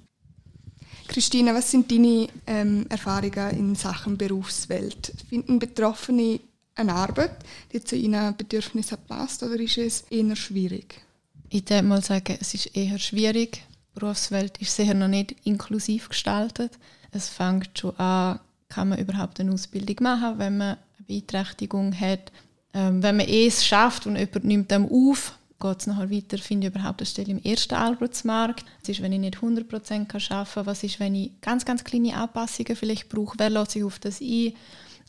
Christina, 1.09 1.53
was 1.53 1.73
sind 1.73 1.91
deine 1.91 2.29
ähm, 2.47 2.87
Erfahrungen 2.89 3.51
in 3.51 3.75
Sachen 3.75 4.17
Berufswelt? 4.17 5.13
Finden 5.29 5.59
Betroffene 5.59 6.39
eine 6.77 6.95
Arbeit, 6.95 7.39
die 7.73 7.83
zu 7.83 7.97
ihren 7.97 8.37
Bedürfnissen 8.37 8.99
passt, 9.09 9.43
oder 9.43 9.59
ist 9.59 9.77
es 9.77 10.05
eher 10.09 10.37
schwierig? 10.37 11.01
Ich 11.49 11.69
würde 11.69 11.83
mal 11.83 12.01
sagen, 12.01 12.39
es 12.41 12.55
ist 12.55 12.77
eher 12.77 13.01
schwierig. 13.01 13.55
Die 13.57 13.99
Berufswelt 13.99 14.57
ist 14.59 14.77
sicher 14.77 14.95
noch 14.95 15.09
nicht 15.09 15.35
inklusiv 15.43 16.11
gestaltet. 16.11 16.79
Es 17.11 17.29
fängt 17.29 17.77
schon 17.77 17.97
an, 17.97 18.39
kann 18.71 18.89
man 18.89 18.99
überhaupt 18.99 19.39
eine 19.41 19.53
Ausbildung 19.53 19.97
machen, 20.01 20.39
wenn 20.39 20.57
man 20.57 20.69
eine 20.69 21.07
Beeinträchtigung 21.07 21.93
hat. 21.93 22.33
Ähm, 22.73 23.03
wenn 23.03 23.17
man 23.17 23.29
es 23.29 23.67
schafft 23.67 24.07
und 24.07 24.17
jemand 24.17 24.45
nimmt 24.45 24.71
dem 24.71 24.87
auf, 24.87 25.37
geht 25.61 25.81
es 25.81 25.87
nachher 25.87 26.11
weiter, 26.11 26.39
finde 26.39 26.69
ich 26.69 26.75
überhaupt 26.75 27.01
eine 27.01 27.07
Stelle 27.07 27.33
im 27.33 27.43
ersten 27.43 27.75
Arbeitsmarkt. 27.75 28.65
Was 28.81 28.89
ist, 28.89 29.03
wenn 29.03 29.13
ich 29.13 29.19
nicht 29.19 29.37
100% 29.37 29.75
arbeiten 29.75 30.09
kann? 30.09 30.67
Was 30.67 30.83
ist, 30.83 30.99
wenn 30.99 31.15
ich 31.15 31.33
ganz, 31.43 31.65
ganz 31.65 31.85
kleine 31.85 32.15
Anpassungen 32.15 32.77
vielleicht 32.77 33.11
brauche? 33.11 33.39
Wer 33.39 33.51
lässt 33.51 33.73
sich 33.73 33.85
auf 33.85 33.99
das 33.99 34.21
ein? 34.21 34.55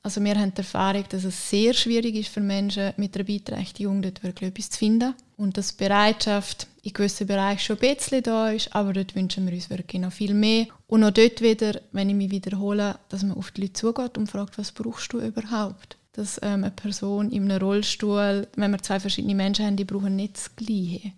Also 0.03 0.24
wir 0.24 0.36
haben 0.36 0.53
die 0.53 0.58
Erfahrung, 0.58 1.06
dass 1.10 1.24
es 1.24 1.50
sehr 1.50 1.74
schwierig 1.74 2.15
ist 2.15 2.30
für 2.30 2.41
Menschen 2.41 2.91
mit 2.98 3.15
einer 3.15 3.24
Beeinträchtigung, 3.24 4.01
dort 4.01 4.24
wirklich 4.24 4.50
etwas 4.50 4.72
zu 4.72 4.80
finden. 4.80 5.13
Und 5.41 5.57
dass 5.57 5.74
Bereitschaft 5.74 6.67
in 6.83 6.93
gewissen 6.93 7.25
Bereichen 7.25 7.62
schon 7.62 7.79
ein 7.79 7.95
bisschen 7.95 8.21
da 8.21 8.51
ist, 8.51 8.75
aber 8.75 8.93
dort 8.93 9.15
wünschen 9.15 9.48
wir 9.48 9.53
uns 9.55 9.71
wirklich 9.71 10.00
noch 10.00 10.12
viel 10.12 10.36
mehr. 10.36 10.67
Und 10.86 11.03
auch 11.03 11.10
dort 11.10 11.41
wieder, 11.41 11.81
wenn 11.91 12.10
ich 12.10 12.15
mich 12.15 12.29
wiederhole, 12.29 13.00
dass 13.10 13.24
man 13.24 13.36
auf 13.36 13.50
die 13.50 13.62
Leute 13.62 13.74
zugeht 13.74 14.19
und 14.19 14.29
fragt, 14.29 14.60
was 14.60 14.71
brauchst 14.71 15.12
du 15.13 15.19
überhaupt? 15.19 15.98
Dass 16.13 16.39
ähm, 16.43 16.63
eine 16.63 16.69
Person 16.69 17.31
in 17.31 17.50
einem 17.50 17.60
Rollstuhl, 17.60 18.48
wenn 18.55 18.69
wir 18.69 18.83
zwei 18.83 19.00
verschiedene 19.00 19.33
Menschen 19.33 19.65
haben, 19.65 19.77
die 19.77 19.83
brauchen 19.83 20.15
nicht 20.15 20.38
das 20.38 20.55
Gleiche. 20.55 21.12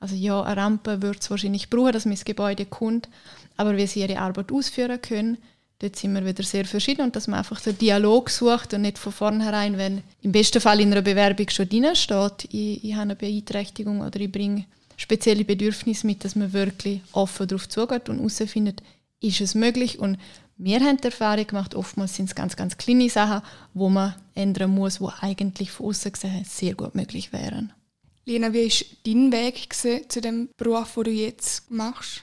Also 0.00 0.16
ja, 0.16 0.42
eine 0.42 0.60
Rampe 0.60 1.00
würde 1.00 1.20
es 1.20 1.30
wahrscheinlich 1.30 1.70
brauchen, 1.70 1.92
dass 1.92 2.04
man 2.04 2.12
ins 2.14 2.24
Gebäude 2.24 2.66
kommt, 2.66 3.08
aber 3.56 3.76
wie 3.76 3.86
sie 3.86 4.00
ihre 4.00 4.18
Arbeit 4.18 4.50
ausführen 4.50 5.00
können, 5.00 5.38
dort 5.78 5.96
sind 5.96 6.14
wir 6.14 6.24
wieder 6.24 6.42
sehr 6.42 6.64
verschieden 6.64 7.02
und 7.02 7.16
dass 7.16 7.28
man 7.28 7.38
einfach 7.38 7.60
den 7.60 7.78
Dialog 7.78 8.30
sucht 8.30 8.74
und 8.74 8.82
nicht 8.82 8.98
von 8.98 9.12
vornherein, 9.12 9.78
wenn 9.78 10.02
im 10.22 10.32
besten 10.32 10.60
Fall 10.60 10.80
in 10.80 10.92
einer 10.92 11.02
Bewerbung 11.02 11.48
schon 11.50 11.68
drin 11.68 11.94
steht, 11.94 12.44
ich, 12.50 12.84
ich 12.84 12.92
habe 12.94 13.02
eine 13.02 13.16
Beeinträchtigung 13.16 14.00
oder 14.00 14.20
ich 14.20 14.32
bringe 14.32 14.64
spezielle 14.96 15.44
Bedürfnisse 15.44 16.06
mit, 16.06 16.24
dass 16.24 16.34
man 16.34 16.52
wirklich 16.52 17.00
offen 17.12 17.46
darauf 17.46 17.68
zugeht 17.68 18.08
und 18.08 18.18
herausfindet, 18.18 18.82
ist 19.20 19.40
es 19.40 19.54
möglich 19.54 19.98
und 19.98 20.18
wir 20.60 20.80
haben 20.80 20.96
die 20.96 21.04
Erfahrung 21.04 21.46
gemacht, 21.46 21.76
oftmals 21.76 22.16
sind 22.16 22.26
es 22.26 22.34
ganz, 22.34 22.56
ganz 22.56 22.76
kleine 22.76 23.08
Sachen, 23.08 23.46
wo 23.74 23.88
man 23.88 24.16
ändern 24.34 24.72
muss, 24.72 25.00
wo 25.00 25.12
eigentlich 25.20 25.70
von 25.70 25.86
außen 25.86 26.12
gesehen 26.12 26.44
sehr 26.44 26.74
gut 26.74 26.96
möglich 26.96 27.32
wären. 27.32 27.72
Lena, 28.24 28.52
wie 28.52 28.68
war 28.68 28.86
dein 29.06 29.32
Weg 29.32 29.72
zu 29.72 30.20
dem 30.20 30.48
Beruf, 30.56 30.94
den 30.94 31.04
du 31.04 31.10
jetzt 31.10 31.70
machst? 31.70 32.22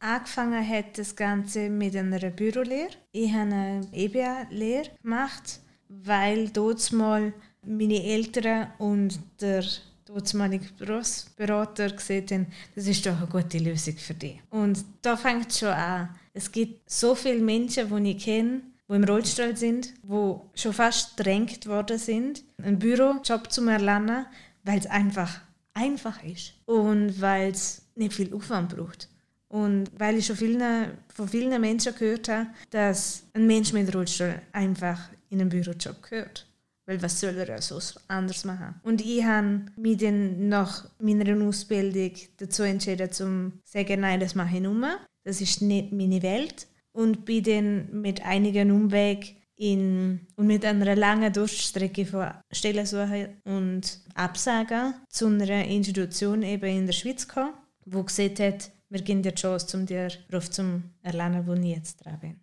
Angefangen 0.00 0.68
hat 0.68 0.96
das 0.96 1.16
Ganze 1.16 1.68
mit 1.68 1.96
einer 1.96 2.18
Bürolehre. 2.30 2.90
Ich 3.12 3.32
habe 3.32 3.42
eine 3.42 3.88
EBA-Lehre 3.92 4.90
gemacht, 5.02 5.60
weil 5.88 6.48
dort 6.48 6.92
mal 6.92 7.32
meine 7.66 8.02
Eltern 8.04 8.68
und 8.78 9.18
der, 9.40 9.64
damalige 10.06 10.66
Berufsberater 10.78 11.90
gesagt 11.90 12.32
haben, 12.32 12.46
das 12.74 12.86
ist 12.86 13.04
doch 13.04 13.16
eine 13.16 13.26
gute 13.26 13.58
Lösung 13.58 13.96
für 13.96 14.14
dich. 14.14 14.40
Und 14.50 14.84
da 15.02 15.16
fängt 15.16 15.50
es 15.50 15.58
schon 15.58 15.68
an. 15.68 16.08
Es 16.32 16.50
gibt 16.50 16.88
so 16.88 17.14
viele 17.14 17.42
Menschen, 17.42 17.94
die 17.94 18.12
ich 18.12 18.24
kenne, 18.24 18.62
die 18.88 18.94
im 18.94 19.04
Rollstuhl 19.04 19.56
sind, 19.56 19.92
die 20.02 20.34
schon 20.54 20.72
fast 20.72 21.16
gedrängt 21.16 21.66
worden 21.66 21.98
sind, 21.98 22.42
einen 22.62 22.78
Bürojob 22.78 23.52
zu 23.52 23.68
erlernen, 23.68 24.26
weil 24.62 24.78
es 24.78 24.86
einfach 24.86 25.40
einfach 25.74 26.22
ist 26.24 26.54
und 26.66 27.20
weil 27.20 27.52
es 27.52 27.82
nicht 27.94 28.14
viel 28.14 28.34
Aufwand 28.34 28.74
braucht. 28.74 29.08
Und 29.48 29.90
weil 29.98 30.18
ich 30.18 30.26
schon 30.26 30.36
vielen, 30.36 30.98
von 31.14 31.28
vielen 31.28 31.60
Menschen 31.60 31.94
gehört 31.94 32.28
habe, 32.28 32.48
dass 32.70 33.24
ein 33.32 33.46
Mensch 33.46 33.72
mit 33.72 33.94
Rollstuhl 33.94 34.34
einfach 34.52 35.08
in 35.30 35.40
einen 35.40 35.48
Bürojob 35.48 36.02
gehört. 36.02 36.46
Weil 36.86 37.02
was 37.02 37.20
soll 37.20 37.36
er 37.36 37.60
so 37.60 37.78
anders 38.08 38.44
machen? 38.44 38.74
Und 38.82 39.02
ich 39.02 39.22
habe 39.22 39.66
mich 39.76 39.98
dann 39.98 40.48
nach 40.48 40.88
meiner 40.98 41.46
Ausbildung 41.46 42.12
dazu 42.38 42.62
entschieden, 42.62 43.12
zu 43.12 43.52
sagen, 43.64 44.00
nein, 44.00 44.20
das 44.20 44.34
mache 44.34 44.56
ich 44.56 44.62
nicht 44.62 44.74
mehr. 44.74 44.98
Das 45.24 45.40
ist 45.40 45.60
nicht 45.60 45.92
meine 45.92 46.22
Welt. 46.22 46.66
Und 46.92 47.26
bin 47.26 47.44
dann 47.44 48.00
mit 48.00 48.24
einigen 48.24 48.70
Umwegen 48.70 49.36
in, 49.56 50.26
und 50.36 50.46
mit 50.46 50.64
einer 50.64 50.96
langen 50.96 51.32
Durchstrecke 51.32 52.06
von 52.06 52.30
Stellensuche 52.50 53.34
und 53.44 54.00
Absagen 54.14 54.94
zu 55.10 55.26
einer 55.26 55.64
Institution 55.64 56.42
eben 56.42 56.64
in 56.64 56.86
der 56.86 56.92
Schweiz 56.92 57.28
gekommen, 57.28 57.54
wo 57.84 58.02
gesagt 58.02 58.40
hat, 58.40 58.70
wir 58.90 59.02
geben 59.02 59.22
dir 59.22 59.32
die 59.32 59.40
Chance, 59.40 59.76
um 59.76 59.86
dir 59.86 60.08
Beruf 60.28 60.50
zu 60.50 60.82
erlernen, 61.02 61.46
wo 61.46 61.54
ich 61.54 61.76
jetzt 61.76 62.04
dran 62.04 62.18
bin. 62.20 62.40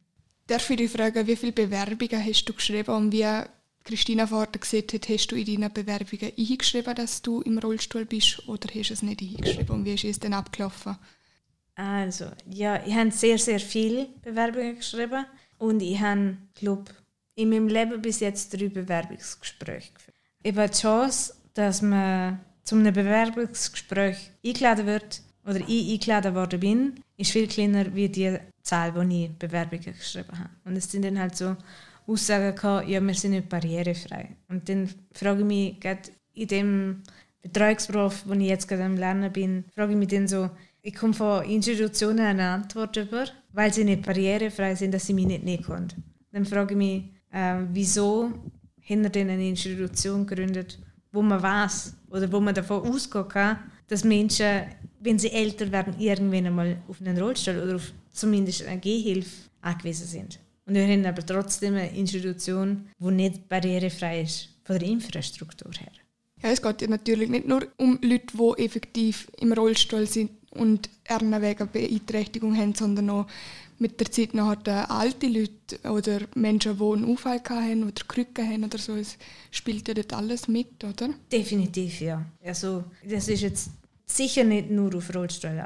Darf 0.47 0.69
ich 0.69 0.77
dich 0.77 0.91
fragen, 0.91 1.25
wie 1.25 1.35
viele 1.35 1.51
Bewerbungen 1.51 2.23
hast 2.23 2.45
du 2.45 2.53
geschrieben 2.53 2.93
und 2.95 3.11
wie 3.11 3.25
Christina 3.83 4.27
vorher 4.27 4.47
gesagt 4.47 4.93
hat, 4.93 5.09
hast 5.09 5.27
du 5.27 5.35
in 5.35 5.45
deinen 5.45 5.73
Bewerbungen 5.73 6.31
eingeschrieben, 6.37 6.95
dass 6.95 7.21
du 7.21 7.41
im 7.41 7.57
Rollstuhl 7.57 8.05
bist 8.05 8.47
oder 8.47 8.67
hast 8.73 8.89
du 8.89 8.93
es 8.93 9.01
nicht 9.01 9.21
eingeschrieben 9.21 9.75
und 9.75 9.85
wie 9.85 9.93
ist 9.93 10.03
es 10.03 10.19
dann 10.19 10.33
abgelaufen? 10.33 10.97
Also, 11.75 12.25
ja, 12.49 12.85
ich 12.85 12.93
habe 12.93 13.11
sehr, 13.11 13.37
sehr 13.37 13.59
viele 13.59 14.07
Bewerbungen 14.21 14.77
geschrieben 14.77 15.25
und 15.57 15.81
ich 15.81 15.99
habe, 15.99 16.37
glaube 16.53 16.91
in 17.35 17.49
meinem 17.49 17.67
Leben 17.67 18.01
bis 18.01 18.21
jetzt 18.21 18.53
drei 18.53 18.69
Bewerbungsgespräche 18.69 19.93
geführt. 19.93 20.15
Ich 20.41 20.55
habe 20.55 20.69
die 20.69 20.77
Chance, 20.77 21.35
dass 21.53 21.81
man 21.81 22.39
zu 22.63 22.75
einem 22.75 22.93
Bewerbungsgespräch 22.93 24.31
eingeladen 24.43 24.85
wird 24.85 25.21
oder 25.45 25.59
ich 25.67 25.93
eingeladen 25.93 26.35
worden 26.35 26.59
bin, 26.59 26.93
ist 27.17 27.31
viel 27.31 27.47
kleiner 27.47 27.93
wie 27.93 28.09
die 28.09 28.37
Zahl, 28.61 28.91
die 28.91 29.25
ich 29.25 29.31
Bewerbungen 29.37 29.93
geschrieben 29.93 30.37
habe. 30.37 30.49
Und 30.65 30.75
es 30.75 30.91
sind 30.91 31.05
dann 31.05 31.19
halt 31.19 31.35
so 31.35 31.55
Aussagen 32.07 32.55
gehabt, 32.55 32.87
ja, 32.87 32.99
wir 32.99 33.13
sind 33.13 33.31
nicht 33.31 33.49
barrierefrei. 33.49 34.35
Und 34.47 34.67
dann 34.69 34.89
frage 35.11 35.39
ich 35.39 35.45
mich, 35.45 35.79
gerade 35.79 36.01
in 36.33 36.47
dem 36.47 37.03
Betreuungsberuf, 37.41 38.23
wo 38.25 38.33
ich 38.33 38.47
jetzt 38.47 38.67
gerade 38.67 38.83
am 38.83 38.97
Lernen 38.97 39.31
bin, 39.31 39.65
frage 39.73 39.93
ich 39.93 39.97
mich 39.97 40.09
dann 40.09 40.27
so, 40.27 40.49
ich 40.81 40.93
komme 40.93 41.13
von 41.13 41.43
Institutionen 41.45 42.19
eine 42.19 42.47
Antwort 42.49 42.95
über, 42.97 43.25
weil 43.53 43.73
sie 43.73 43.83
nicht 43.83 44.03
barrierefrei 44.03 44.75
sind, 44.75 44.93
dass 44.93 45.07
sie 45.07 45.13
mich 45.13 45.25
nicht 45.25 45.43
nehmen 45.43 45.63
können. 45.63 45.87
Dann 46.31 46.45
frage 46.45 46.73
ich 46.73 46.77
mich, 46.77 47.03
äh, 47.31 47.61
wieso 47.71 48.31
hinter 48.79 49.09
denen 49.09 49.31
eine 49.31 49.49
Institution 49.49 50.27
gegründet, 50.27 50.79
wo 51.11 51.21
man 51.21 51.41
weiß 51.41 51.95
oder 52.09 52.31
wo 52.31 52.39
man 52.39 52.53
davon 52.53 52.87
ausgehen 52.87 53.27
kann, 53.27 53.59
dass 53.87 54.03
Menschen, 54.03 54.63
wenn 55.05 55.19
sie 55.19 55.31
älter 55.31 55.71
werden, 55.71 55.99
irgendwann 55.99 56.47
einmal 56.47 56.77
auf 56.87 56.99
einen 56.99 57.17
Rollstuhl 57.17 57.57
oder 57.57 57.75
auf 57.75 57.93
zumindest 58.11 58.65
eine 58.65 58.79
Gehhilfe 58.79 59.49
angewiesen 59.61 60.07
sind. 60.07 60.39
Und 60.65 60.75
wir 60.75 60.87
haben 60.87 61.05
aber 61.05 61.25
trotzdem 61.25 61.75
eine 61.75 61.95
Institution, 61.95 62.89
die 62.99 63.11
nicht 63.11 63.47
barrierefrei 63.47 64.21
ist 64.21 64.49
von 64.63 64.79
der 64.79 64.87
Infrastruktur 64.87 65.71
her. 65.73 65.91
Ja, 66.41 66.49
es 66.49 66.61
geht 66.61 66.81
ja 66.81 66.87
natürlich 66.87 67.29
nicht 67.29 67.47
nur 67.47 67.67
um 67.77 67.99
Leute, 68.01 68.37
die 68.37 68.63
effektiv 68.63 69.27
im 69.39 69.53
Rollstuhl 69.53 70.07
sind 70.07 70.31
und 70.51 70.89
eine 71.07 71.41
wegen 71.41 71.69
Beeinträchtigung 71.71 72.57
haben, 72.57 72.73
sondern 72.73 73.09
auch 73.09 73.27
mit 73.77 73.99
der 73.99 74.09
Zeit 74.09 74.33
nachher 74.33 74.89
alte 74.89 75.27
Leute 75.27 75.79
oder 75.89 76.21
Menschen, 76.35 76.77
die 76.77 76.83
einen 76.83 77.03
Unfall 77.03 77.41
haben 77.49 77.83
oder 77.83 78.03
Krücken 78.07 78.49
haben 78.49 78.63
oder 78.63 78.77
so. 78.77 78.95
Es 78.95 79.17
spielt 79.51 79.87
ja 79.87 79.93
dort 79.93 80.13
alles 80.13 80.47
mit, 80.47 80.83
oder? 80.83 81.09
Definitiv, 81.31 81.99
ja. 82.01 82.25
Also, 82.43 82.85
das 83.03 83.27
ist 83.27 83.41
jetzt 83.41 83.69
sicher 84.05 84.43
nicht 84.43 84.69
nur 84.69 84.95
auf 84.95 85.13
Rollstuhl 85.13 85.61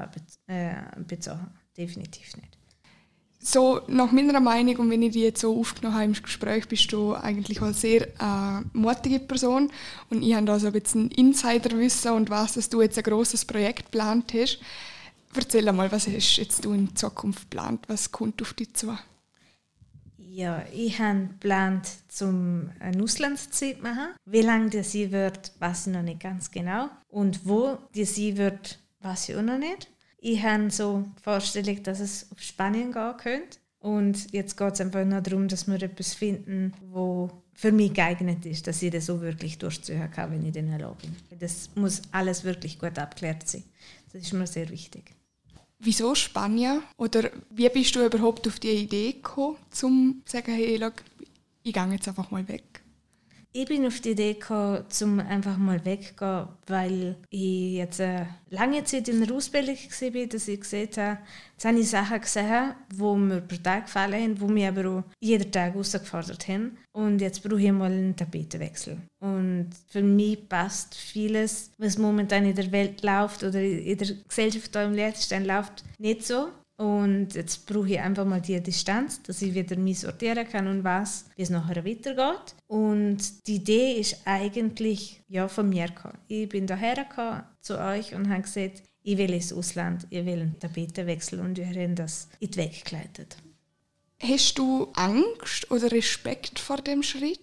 äh, 0.47 0.75
bezogen. 1.08 1.52
Definitiv 1.78 2.36
nicht. 2.38 2.60
So, 3.41 3.82
nach 3.88 4.12
meiner 4.12 4.41
Meinung, 4.41 4.75
und 4.78 4.89
wenn 4.89 5.02
ich 5.02 5.13
die 5.13 5.21
jetzt 5.21 5.39
so 5.39 5.58
aufgenommen 5.58 5.95
habe 5.95 6.06
im 6.06 6.13
Gespräch, 6.13 6.67
bist 6.67 6.91
du 6.91 7.13
eigentlich 7.13 7.62
eine 7.62 7.73
sehr 7.73 8.08
äh, 8.19 8.62
mutige 8.73 9.19
Person. 9.19 9.71
Und 10.10 10.23
ich 10.23 10.34
habe 10.36 10.45
da 10.45 10.58
ein 10.58 10.71
bisschen 10.73 11.10
Insiderwissen 11.12 12.12
und 12.12 12.30
weiß, 12.30 12.56
dass 12.56 12.69
du 12.69 12.82
jetzt 12.82 12.97
ein 12.97 13.04
großes 13.06 13.45
Projekt 13.45 13.86
geplant 13.86 14.34
hast. 14.34 14.60
Erzähl 15.34 15.71
mal, 15.71 15.89
was 15.89 16.08
hast 16.08 16.36
jetzt 16.36 16.65
du 16.65 16.73
in 16.73 16.93
Zukunft 16.97 17.49
geplant? 17.49 17.86
Was 17.88 18.12
kommt 18.12 18.41
auf 18.41 18.54
dich 18.54 18.73
zu? 18.73 18.97
Ja, 20.39 20.63
ich 20.71 20.99
habe 20.99 21.28
geplant, 21.28 21.86
zum 22.08 22.69
Auslandszeit 22.80 23.75
zu 23.75 23.84
machen. 23.84 24.15
Wie 24.23 24.39
lange 24.39 24.69
die 24.69 24.84
sie 24.84 25.12
wird, 25.12 25.52
weiß 25.60 25.88
ich 25.88 25.93
noch 25.93 26.02
nicht 26.02 26.21
ganz 26.21 26.49
genau. 26.49 26.88
Und 27.10 27.45
wo 27.45 27.78
die 27.93 28.06
sie 28.06 28.38
wird, 28.38 28.80
weiß 29.02 29.28
ich 29.28 29.36
auch 29.36 29.41
noch 29.41 29.58
nicht. 29.58 29.91
Ich 30.17 30.41
habe 30.41 30.71
so 30.71 31.04
die 31.25 31.84
dass 31.84 31.99
es 31.99 32.32
auf 32.32 32.39
Spanien 32.39 32.93
gehen 32.93 33.17
könnte. 33.17 33.58
Und 33.80 34.32
jetzt 34.32 34.56
geht 34.56 34.73
es 34.75 34.80
einfach 34.80 35.04
nur 35.04 35.19
darum, 35.19 35.49
dass 35.49 35.67
wir 35.67 35.84
etwas 35.84 36.13
finden, 36.13 36.71
wo 36.89 37.30
für 37.54 37.73
mich 37.73 37.93
geeignet 37.93 38.45
ist, 38.45 38.65
dass 38.65 38.82
ich 38.82 38.91
das 38.91 39.08
so 39.08 39.19
wirklich 39.19 39.58
durchziehen 39.58 40.10
kann, 40.10 40.32
wenn 40.32 40.45
ich 40.45 40.54
den 40.54 40.69
erlaube. 40.69 41.02
Das 41.38 41.69
muss 41.75 42.02
alles 42.13 42.45
wirklich 42.45 42.80
gut 42.80 42.97
abgeklärt 42.97 43.45
sein. 43.45 43.63
Das 44.13 44.21
ist 44.21 44.32
mir 44.32 44.47
sehr 44.47 44.69
wichtig. 44.69 45.18
Wieso 45.80 46.13
Spanien? 46.13 46.84
Oder 46.98 47.32
wie 47.50 47.70
bist 47.70 47.96
du 47.96 48.06
überhaupt 48.06 48.48
auf 48.48 48.60
die 48.60 48.70
Idee 48.70 49.13
gekommen, 49.13 49.58
zum 49.72 50.22
zu 50.26 50.38
sagen, 50.38 50.54
hey, 50.54 50.78
schau, 50.80 50.92
ich 51.63 51.74
gehe 51.74 51.92
jetzt 51.92 52.08
einfach 52.08 52.32
mal 52.32 52.48
weg? 52.48 52.79
Ich 53.51 53.65
bin 53.65 53.88
auf 53.88 53.99
die 53.99 54.12
Idee 54.12 54.33
gekommen, 54.33 54.85
zum 54.89 55.19
einfach 55.19 55.57
mal 55.57 55.83
weggehen, 55.83 56.47
weil 56.67 57.15
ich 57.31 57.73
jetzt 57.73 57.99
eine 57.99 58.27
lange 58.51 58.83
Zeit 58.83 59.07
in 59.07 59.25
der 59.25 59.35
Ausbildung 59.35 59.75
war, 59.75 60.27
dass 60.27 60.47
ich 60.47 60.59
gesehen 60.59 60.89
habe, 60.95 61.17
jetzt 61.53 61.65
habe 61.65 61.79
ich 61.79 61.89
Sachen 61.89 62.21
gesehen, 62.21 62.75
die 62.91 63.03
mir 63.03 63.41
per 63.41 63.63
Tag 63.63 63.85
gefallen 63.85 64.23
haben, 64.23 64.35
die 64.35 64.53
mich 64.53 64.67
aber 64.67 64.89
auch 64.89 65.03
jeden 65.19 65.51
Tag 65.51 65.73
herausgefordert 65.73 66.47
haben. 66.47 66.77
Und 66.91 67.21
jetzt 67.21 67.41
brauche 67.41 67.59
ich 67.59 67.71
mal 67.71 67.91
einen 67.91 68.15
Tapetenwechsel. 68.15 68.97
Und 69.19 69.71
für 69.88 70.03
mich 70.03 70.47
passt 70.47 70.93
vieles, 70.93 71.71
was 71.79 71.97
momentan 71.97 72.45
in 72.45 72.55
der 72.55 72.71
Welt 72.71 73.01
läuft 73.01 73.43
oder 73.43 73.59
in 73.59 73.97
der 73.97 74.15
Gesellschaft 74.27 74.73
hier 74.73 74.83
im 74.83 74.93
Liechtenstein 74.93 75.45
läuft, 75.45 75.83
nicht 75.97 76.23
so. 76.23 76.49
Und 76.80 77.34
jetzt 77.36 77.65
brauche 77.65 77.89
ich 77.89 78.00
einfach 78.00 78.24
mal 78.24 78.39
die 78.39 78.63
Distanz, 78.63 79.22
dass 79.24 79.42
ich 79.42 79.54
wieder 79.54 79.76
mich 79.76 80.00
sortieren 80.00 80.48
kann 80.48 80.65
und 80.65 80.86
weiß, 80.86 81.26
wie 81.36 81.42
es 81.42 81.50
nachher 81.50 81.84
weitergeht. 81.84 82.56
Und 82.68 83.48
die 83.48 83.56
Idee 83.56 84.00
ist 84.00 84.22
eigentlich 84.24 85.22
ja, 85.28 85.50
von 85.50 85.68
mir 85.68 85.88
gekommen. 85.88 86.18
Ich 86.30 86.48
bin 86.48 86.68
daher 86.68 87.06
zu 87.60 87.78
euch 87.78 88.15
und 88.15 88.30
habe 88.30 88.44
gesagt, 88.44 88.84
ich 89.04 89.18
will 89.18 89.34
ins 89.34 89.52
Ausland, 89.52 90.08
ich 90.10 90.26
will 90.26 90.39
einen 90.39 90.58
Tapetenwechsel 90.58 91.42
und 91.42 91.58
wir 91.58 91.68
haben 91.68 91.96
das 91.96 92.30
in 92.39 92.52
die 92.52 92.58
Weg 92.60 92.86
geleitet. 92.86 93.36
Hast 94.22 94.58
du 94.58 94.88
Angst 94.94 95.70
oder 95.72 95.92
Respekt 95.92 96.60
vor 96.60 96.78
dem 96.78 97.04
Schritt? 97.04 97.42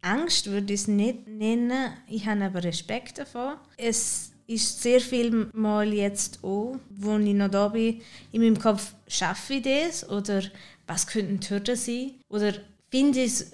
Angst 0.00 0.50
würde 0.50 0.74
ich 0.74 0.80
es 0.80 0.88
nicht 0.88 1.28
nennen, 1.28 1.92
ich 2.08 2.26
habe 2.26 2.46
aber 2.46 2.64
Respekt 2.64 3.18
davor. 3.18 3.60
Es 3.76 4.32
ist 4.48 4.82
sehr 4.82 5.00
viel 5.00 5.48
mal 5.52 5.92
jetzt 5.92 6.42
auch, 6.42 6.76
wo 6.90 7.16
ich 7.18 7.34
noch 7.34 7.50
da 7.50 7.68
bin, 7.68 8.00
in 8.32 8.42
meinem 8.42 8.58
Kopf, 8.58 8.94
schaffe 9.06 9.54
ich 9.54 9.62
das 9.62 10.08
oder 10.08 10.42
was 10.86 11.06
könnten 11.06 11.38
die 11.38 11.50
Hürden 11.50 11.76
sein? 11.76 12.14
Oder 12.28 12.54
finde 12.90 13.20
ich 13.20 13.44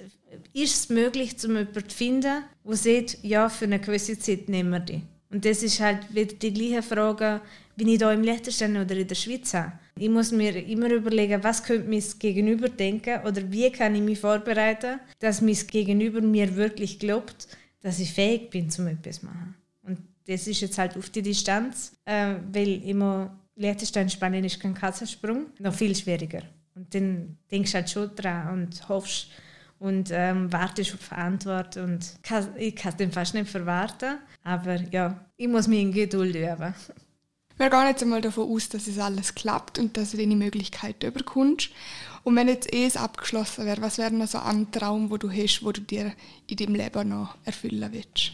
ist 0.53 0.75
es 0.75 0.89
möglich, 0.89 1.37
zum 1.37 1.57
jemanden 1.57 1.89
zu 1.89 1.97
finden, 1.97 2.45
der 2.65 2.77
sagt, 2.77 3.19
ja, 3.23 3.49
für 3.49 3.67
eine 3.67 3.81
gewisse 3.81 4.19
Zeit 4.19 4.49
nehmen 4.49 4.71
wir 4.71 4.81
die. 4.81 5.03
Und 5.31 5.45
das 5.45 5.63
ist 5.63 5.81
halt 5.81 6.15
wieder 6.15 6.35
die 6.35 6.53
gleiche 6.53 6.83
Frage, 6.83 7.41
wie 7.77 7.95
ich 7.95 7.99
hier 7.99 8.13
im 8.13 8.23
Liechtenstein 8.23 8.77
oder 8.77 8.97
in 8.97 9.09
der 9.09 9.15
Schweiz 9.15 9.53
habe. 9.55 9.73
Ich 9.97 10.09
muss 10.09 10.33
mir 10.33 10.57
immer 10.67 10.91
überlegen, 10.91 11.43
was 11.43 11.63
könnte 11.63 11.89
mein 11.89 12.03
Gegenüber 12.19 12.69
denken 12.69 13.21
oder 13.27 13.51
wie 13.51 13.71
kann 13.71 13.95
ich 13.95 14.03
mich 14.03 14.19
vorbereiten, 14.19 15.01
dass 15.19 15.41
mein 15.41 15.59
Gegenüber 15.69 16.21
mir 16.21 16.55
wirklich 16.57 16.99
glaubt, 16.99 17.49
dass 17.81 18.01
ich 18.01 18.13
fähig 18.13 18.51
bin, 18.51 18.71
zum 18.71 18.87
etwas 18.87 19.21
zu 19.21 19.27
machen 19.27 19.55
das 20.27 20.47
ist 20.47 20.61
jetzt 20.61 20.79
halt 20.79 20.97
auf 20.97 21.11
die 21.11 21.23
Distanz, 21.23 21.93
äh, 22.05 22.35
weil 22.53 22.83
immer 22.85 23.39
Liechtenstein, 23.57 24.11
Spanien 24.11 24.45
ist 24.45 24.61
kein 24.61 24.75
Katzensprung, 24.75 25.47
noch 25.59 25.75
viel 25.75 25.95
schwieriger. 25.95 26.43
Und 26.75 26.93
dann 26.95 27.39
denkst 27.51 27.73
du 27.73 27.79
halt 27.79 27.91
schon 27.91 28.17
dran 28.17 28.53
und 28.53 28.89
hoffst 28.89 29.29
und 29.79 30.11
ähm, 30.13 30.53
wartest 30.53 30.95
auf 30.95 31.13
Antwort 31.13 31.77
und 31.77 32.17
kann, 32.23 32.49
ich 32.57 32.75
kann 32.75 32.97
den 32.97 33.13
fast 33.13 33.35
nicht 33.35 33.49
verwarten, 33.49 34.19
aber 34.43 34.77
ja, 34.91 35.25
ich 35.37 35.49
muss 35.49 35.69
mich 35.69 35.81
in 35.81 35.93
Geduld 35.93 36.35
üben. 36.35 36.75
Wir 37.57 37.71
gehen 37.71 37.87
jetzt 37.87 38.03
einmal 38.03 38.21
davon 38.21 38.51
aus, 38.51 38.69
dass 38.69 38.89
es 38.89 38.99
alles 38.99 39.35
klappt 39.35 39.79
und 39.79 39.97
dass 39.97 40.11
du 40.11 40.17
deine 40.17 40.35
Möglichkeiten 40.35 41.07
überkommst. 41.07 41.71
Und 42.25 42.35
wenn 42.35 42.49
jetzt 42.49 42.73
eh 42.75 42.87
es 42.87 42.97
abgeschlossen 42.97 43.67
wäre, 43.67 43.81
was 43.81 43.99
wäre 43.99 44.13
noch 44.13 44.27
so 44.27 44.39
ein 44.39 44.73
Traum, 44.73 45.11
wo 45.11 45.19
du 45.19 45.31
hast, 45.31 45.63
wo 45.63 45.71
du 45.71 45.81
dir 45.81 46.13
in 46.49 46.57
deinem 46.57 46.75
Leben 46.75 47.11
noch 47.11 47.37
erfüllen 47.45 47.93
willst? 47.93 48.33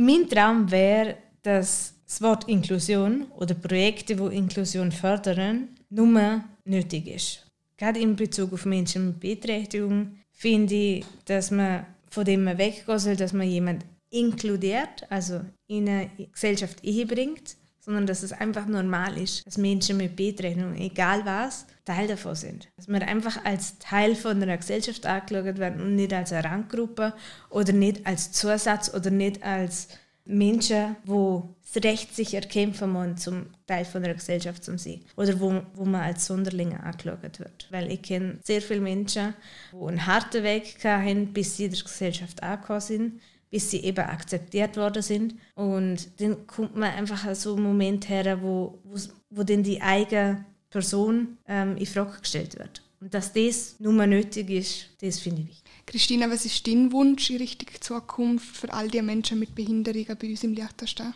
Mein 0.00 0.28
Traum 0.28 0.70
wäre, 0.70 1.16
dass 1.42 1.92
das 2.06 2.22
Wort 2.22 2.48
Inklusion 2.48 3.26
oder 3.36 3.54
Projekte, 3.54 4.14
die 4.14 4.36
Inklusion 4.36 4.92
fördern, 4.92 5.70
nur 5.90 6.44
nötig 6.64 7.08
ist. 7.08 7.44
Gerade 7.76 7.98
in 7.98 8.14
Bezug 8.14 8.52
auf 8.52 8.64
Menschen 8.64 9.08
mit 9.08 9.18
Beeinträchtigung 9.18 10.20
finde 10.30 10.74
ich, 10.74 11.04
dass 11.24 11.50
man 11.50 11.84
von 12.08 12.24
dem 12.24 12.44
man 12.44 12.58
weggehen 12.58 12.98
soll, 13.00 13.16
dass 13.16 13.32
man 13.32 13.48
jemanden 13.48 13.88
inkludiert, 14.10 15.04
also 15.10 15.40
in 15.66 15.88
eine 15.88 16.10
Gesellschaft 16.32 16.80
bringt, 16.82 17.56
sondern 17.88 18.06
dass 18.06 18.22
es 18.22 18.32
einfach 18.34 18.66
normal 18.66 19.16
ist, 19.16 19.46
dass 19.46 19.56
Menschen 19.56 19.96
mit 19.96 20.14
Beeinträchtigung, 20.14 20.74
egal 20.76 21.24
was, 21.24 21.64
Teil 21.86 22.06
davon 22.06 22.34
sind. 22.34 22.68
Dass 22.76 22.86
wir 22.86 23.00
einfach 23.00 23.46
als 23.46 23.78
Teil 23.78 24.14
von 24.14 24.42
einer 24.42 24.58
Gesellschaft 24.58 25.06
angeschaut 25.06 25.56
werden 25.56 25.80
und 25.80 25.96
nicht 25.96 26.12
als 26.12 26.34
eine 26.34 26.44
Randgruppe 26.44 27.14
oder 27.48 27.72
nicht 27.72 28.06
als 28.06 28.30
Zusatz 28.32 28.92
oder 28.92 29.08
nicht 29.08 29.42
als 29.42 29.88
Menschen, 30.26 30.96
die 31.06 31.40
das 31.72 31.82
Recht 31.82 32.14
sich 32.14 32.34
erkämpfen 32.34 32.92
müssen, 32.92 33.16
zum 33.16 33.46
Teil 33.66 33.86
von 33.86 34.02
der 34.02 34.12
Gesellschaft 34.12 34.62
zu 34.62 34.76
sein. 34.76 35.00
Oder 35.16 35.40
wo, 35.40 35.62
wo 35.72 35.86
man 35.86 36.02
als 36.02 36.26
Sonderlinge 36.26 36.82
angeschaut 36.82 37.38
wird. 37.38 37.68
Weil 37.70 37.90
ich 37.90 38.02
kenne 38.02 38.38
sehr 38.42 38.60
viele 38.60 38.82
Menschen, 38.82 39.32
die 39.72 39.82
einen 39.82 40.04
harten 40.04 40.42
Weg 40.42 40.76
hatten, 40.84 41.32
bis 41.32 41.56
sie 41.56 41.64
in 41.64 41.72
der 41.72 41.82
Gesellschaft 41.82 42.42
angekommen 42.42 42.80
sind, 42.82 43.20
bis 43.50 43.70
sie 43.70 43.82
eben 43.84 44.04
akzeptiert 44.04 44.76
worden 44.76 45.02
sind. 45.02 45.34
Und 45.54 46.08
dann 46.20 46.46
kommt 46.46 46.76
man 46.76 46.92
einfach 46.92 47.34
so 47.34 47.54
einen 47.54 47.64
Moment 47.64 48.08
her, 48.08 48.42
wo, 48.42 48.78
wo, 48.84 48.98
wo 49.30 49.42
dann 49.42 49.62
die 49.62 49.80
eigene 49.80 50.44
Person 50.70 51.38
ähm, 51.46 51.76
in 51.76 51.86
Frage 51.86 52.20
gestellt 52.20 52.58
wird. 52.58 52.82
Und 53.00 53.14
dass 53.14 53.32
das 53.32 53.76
nur 53.78 54.06
nötig 54.06 54.50
ist, 54.50 54.86
das 55.00 55.20
finde 55.20 55.42
ich 55.42 55.48
wichtig. 55.48 55.64
Christina, 55.86 56.28
was 56.30 56.44
ist 56.44 56.66
dein 56.66 56.92
Wunsch 56.92 57.30
in 57.30 57.38
Richtung 57.38 57.68
Zukunft 57.80 58.56
für 58.56 58.72
all 58.72 58.88
die 58.88 59.00
Menschen 59.00 59.38
mit 59.38 59.54
Behinderungen 59.54 60.16
bei 60.20 60.28
uns 60.28 60.44
im 60.44 60.52
Liechtenstein? 60.52 61.14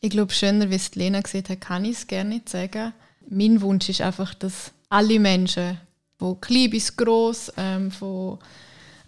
Ich 0.00 0.10
glaube, 0.10 0.32
schöner, 0.32 0.70
wie 0.70 0.76
es 0.76 0.94
Lena 0.94 1.20
gesagt 1.20 1.50
hat, 1.50 1.60
kann 1.60 1.84
ich 1.84 1.96
es 1.96 2.06
gerne 2.06 2.30
nicht 2.30 2.48
sagen. 2.48 2.92
Mein 3.28 3.60
Wunsch 3.60 3.88
ist 3.88 4.00
einfach, 4.00 4.32
dass 4.34 4.72
alle 4.88 5.18
Menschen, 5.18 5.78
von 6.18 6.40
klein 6.40 6.70
bis 6.70 6.96
groß, 6.96 7.52
ähm, 7.56 7.90
von 7.90 8.38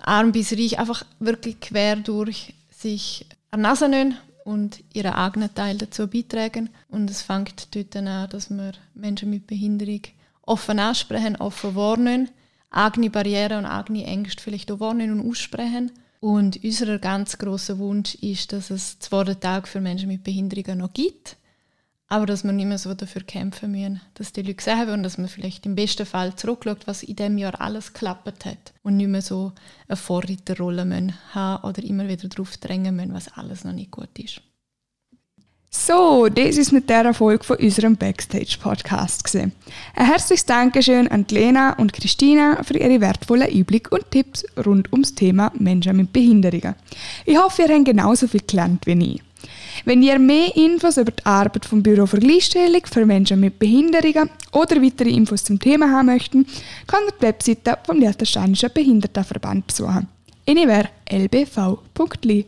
arm 0.01 0.33
bis 0.33 0.53
reich, 0.53 0.79
einfach 0.79 1.05
wirklich 1.19 1.61
quer 1.61 1.97
durch 1.97 2.55
sich 2.71 3.27
ernähren 3.51 4.17
und 4.45 4.83
ihren 4.93 5.13
eigenen 5.13 5.55
Teil 5.55 5.77
dazu 5.77 6.09
beitragen. 6.09 6.71
Und 6.89 7.11
es 7.11 7.23
fängt 7.23 7.75
dort 7.75 7.97
an, 7.97 8.29
dass 8.31 8.51
wir 8.51 8.73
Menschen 8.95 9.31
mit 9.31 9.47
Behinderung 9.47 10.03
offen 10.43 10.79
ansprechen, 10.79 11.37
offen 11.37 11.75
warnen 11.75 12.29
eigene 12.71 13.11
Barrieren 13.11 13.59
und 13.59 13.67
eigene 13.67 14.05
Ängste 14.05 14.43
vielleicht 14.43 14.71
auch 14.71 14.81
wahrnehmen 14.81 15.21
und 15.21 15.31
aussprechen. 15.31 15.93
Und 16.21 16.63
unser 16.63 16.99
ganz 16.99 17.39
großer 17.39 17.79
Wunsch 17.79 18.15
ist, 18.17 18.53
dass 18.53 18.71
es 18.71 18.99
zwar 18.99 19.25
den 19.25 19.41
Tag 19.41 19.67
für 19.67 19.81
Menschen 19.81 20.09
mit 20.09 20.23
Behinderungen 20.23 20.79
noch 20.79 20.93
gibt, 20.93 21.37
aber 22.11 22.27
dass 22.27 22.43
wir 22.43 22.53
nicht 22.53 22.67
mehr 22.67 22.77
so 22.77 22.93
dafür 22.93 23.23
kämpfen 23.23 23.71
müssen, 23.71 24.01
dass 24.15 24.33
die 24.33 24.43
Leute 24.43 24.77
haben 24.77 24.91
und 24.91 25.03
dass 25.05 25.17
man 25.17 25.29
vielleicht 25.29 25.65
im 25.65 25.77
besten 25.77 26.05
Fall 26.05 26.35
zurückschaut, 26.35 26.87
was 26.87 27.05
in 27.05 27.17
diesem 27.17 27.39
Jahr 27.39 27.59
alles 27.61 27.93
geklappt 27.93 28.45
hat 28.45 28.75
und 28.83 28.97
nicht 28.97 29.09
mehr 29.09 29.23
so 29.23 29.53
eine 29.89 29.97
Vorreiterrolle 29.97 31.15
haben 31.33 31.65
oder 31.65 31.83
immer 31.85 32.09
wieder 32.09 32.29
darauf 32.29 32.57
drängen 32.57 32.97
müssen, 32.97 33.15
was 33.15 33.29
alles 33.29 33.65
noch 33.65 33.73
nicht 33.73 33.93
gut 33.93 34.19
ist. 34.19 34.43
So, 35.73 36.29
das 36.29 36.57
ist 36.57 36.73
mit 36.73 36.91
der 36.91 37.05
Erfolg 37.05 37.45
von 37.45 37.57
unserem 37.59 37.97
Backstage-Podcast. 37.97 39.37
Ein 39.37 39.53
herzliches 39.95 40.45
Dankeschön 40.45 41.07
an 41.07 41.27
Lena 41.31 41.75
und 41.75 41.93
Christina 41.93 42.61
für 42.65 42.77
ihre 42.77 43.01
wertvollen 43.01 43.49
Einblick 43.49 43.93
und 43.93 44.11
Tipps 44.11 44.45
rund 44.67 44.93
ums 44.93 45.15
Thema 45.15 45.53
Menschen 45.57 45.97
mit 45.97 46.13
Behinderungen. 46.13 46.75
Ich 47.25 47.39
hoffe, 47.39 47.63
ihr 47.63 47.69
habt 47.69 47.85
genauso 47.85 48.27
viel 48.27 48.43
gelernt 48.45 48.85
wie 48.87 49.15
ich. 49.15 49.30
Wenn 49.85 50.03
ihr 50.03 50.19
mehr 50.19 50.55
Infos 50.57 50.97
über 50.97 51.13
die 51.13 51.25
Arbeit 51.25 51.65
vom 51.65 51.83
Büro 51.83 52.07
für 52.07 52.19
Gleichstellung 52.19 52.83
für 52.85 53.07
Menschen 53.07 53.41
mit 53.41 53.59
Behinderungen 53.59 54.31
oder 54.53 54.83
weitere 54.83 55.11
Infos 55.11 55.45
zum 55.45 55.59
Thema 55.59 55.91
haben 55.91 56.07
möchten, 56.07 56.47
könnt 56.87 57.07
ihr 57.07 57.15
die 57.19 57.23
Webseite 57.23 57.79
vom 57.85 57.99
Liechtensteinischen 57.99 58.71
Behindertenverband 58.73 59.67
besuchen 59.67 60.09
anywhere.lbv.li. 60.51 62.47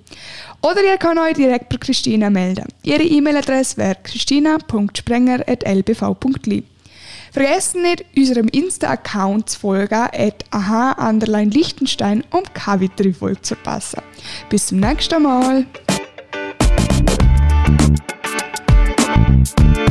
Oder 0.62 0.84
ihr 0.84 0.96
könnt 0.98 1.20
euch 1.20 1.34
direkt 1.34 1.68
bei 1.68 1.76
Christina 1.76 2.30
melden. 2.30 2.64
Ihre 2.82 3.02
E-Mail-Adresse 3.02 3.76
wäre 3.76 3.98
christina.sprenger.lbv.li. 4.02 6.64
Vergessen 7.32 7.82
nicht, 7.82 8.06
unserem 8.16 8.48
Insta-Account 8.48 9.50
zu 9.50 9.60
folgen, 9.60 10.08
at 10.12 10.44
aha 10.50 11.10
Lichtenstein, 11.10 12.24
um 12.30 12.42
keine 12.52 12.82
weitere 12.82 13.12
Folge 13.12 13.40
zu 13.40 13.54
verpassen. 13.54 14.02
Bis 14.50 14.66
zum 14.66 14.80
nächsten 14.80 15.22
Mal. 15.22 15.64
Thank 19.44 19.76
you. 19.76 19.81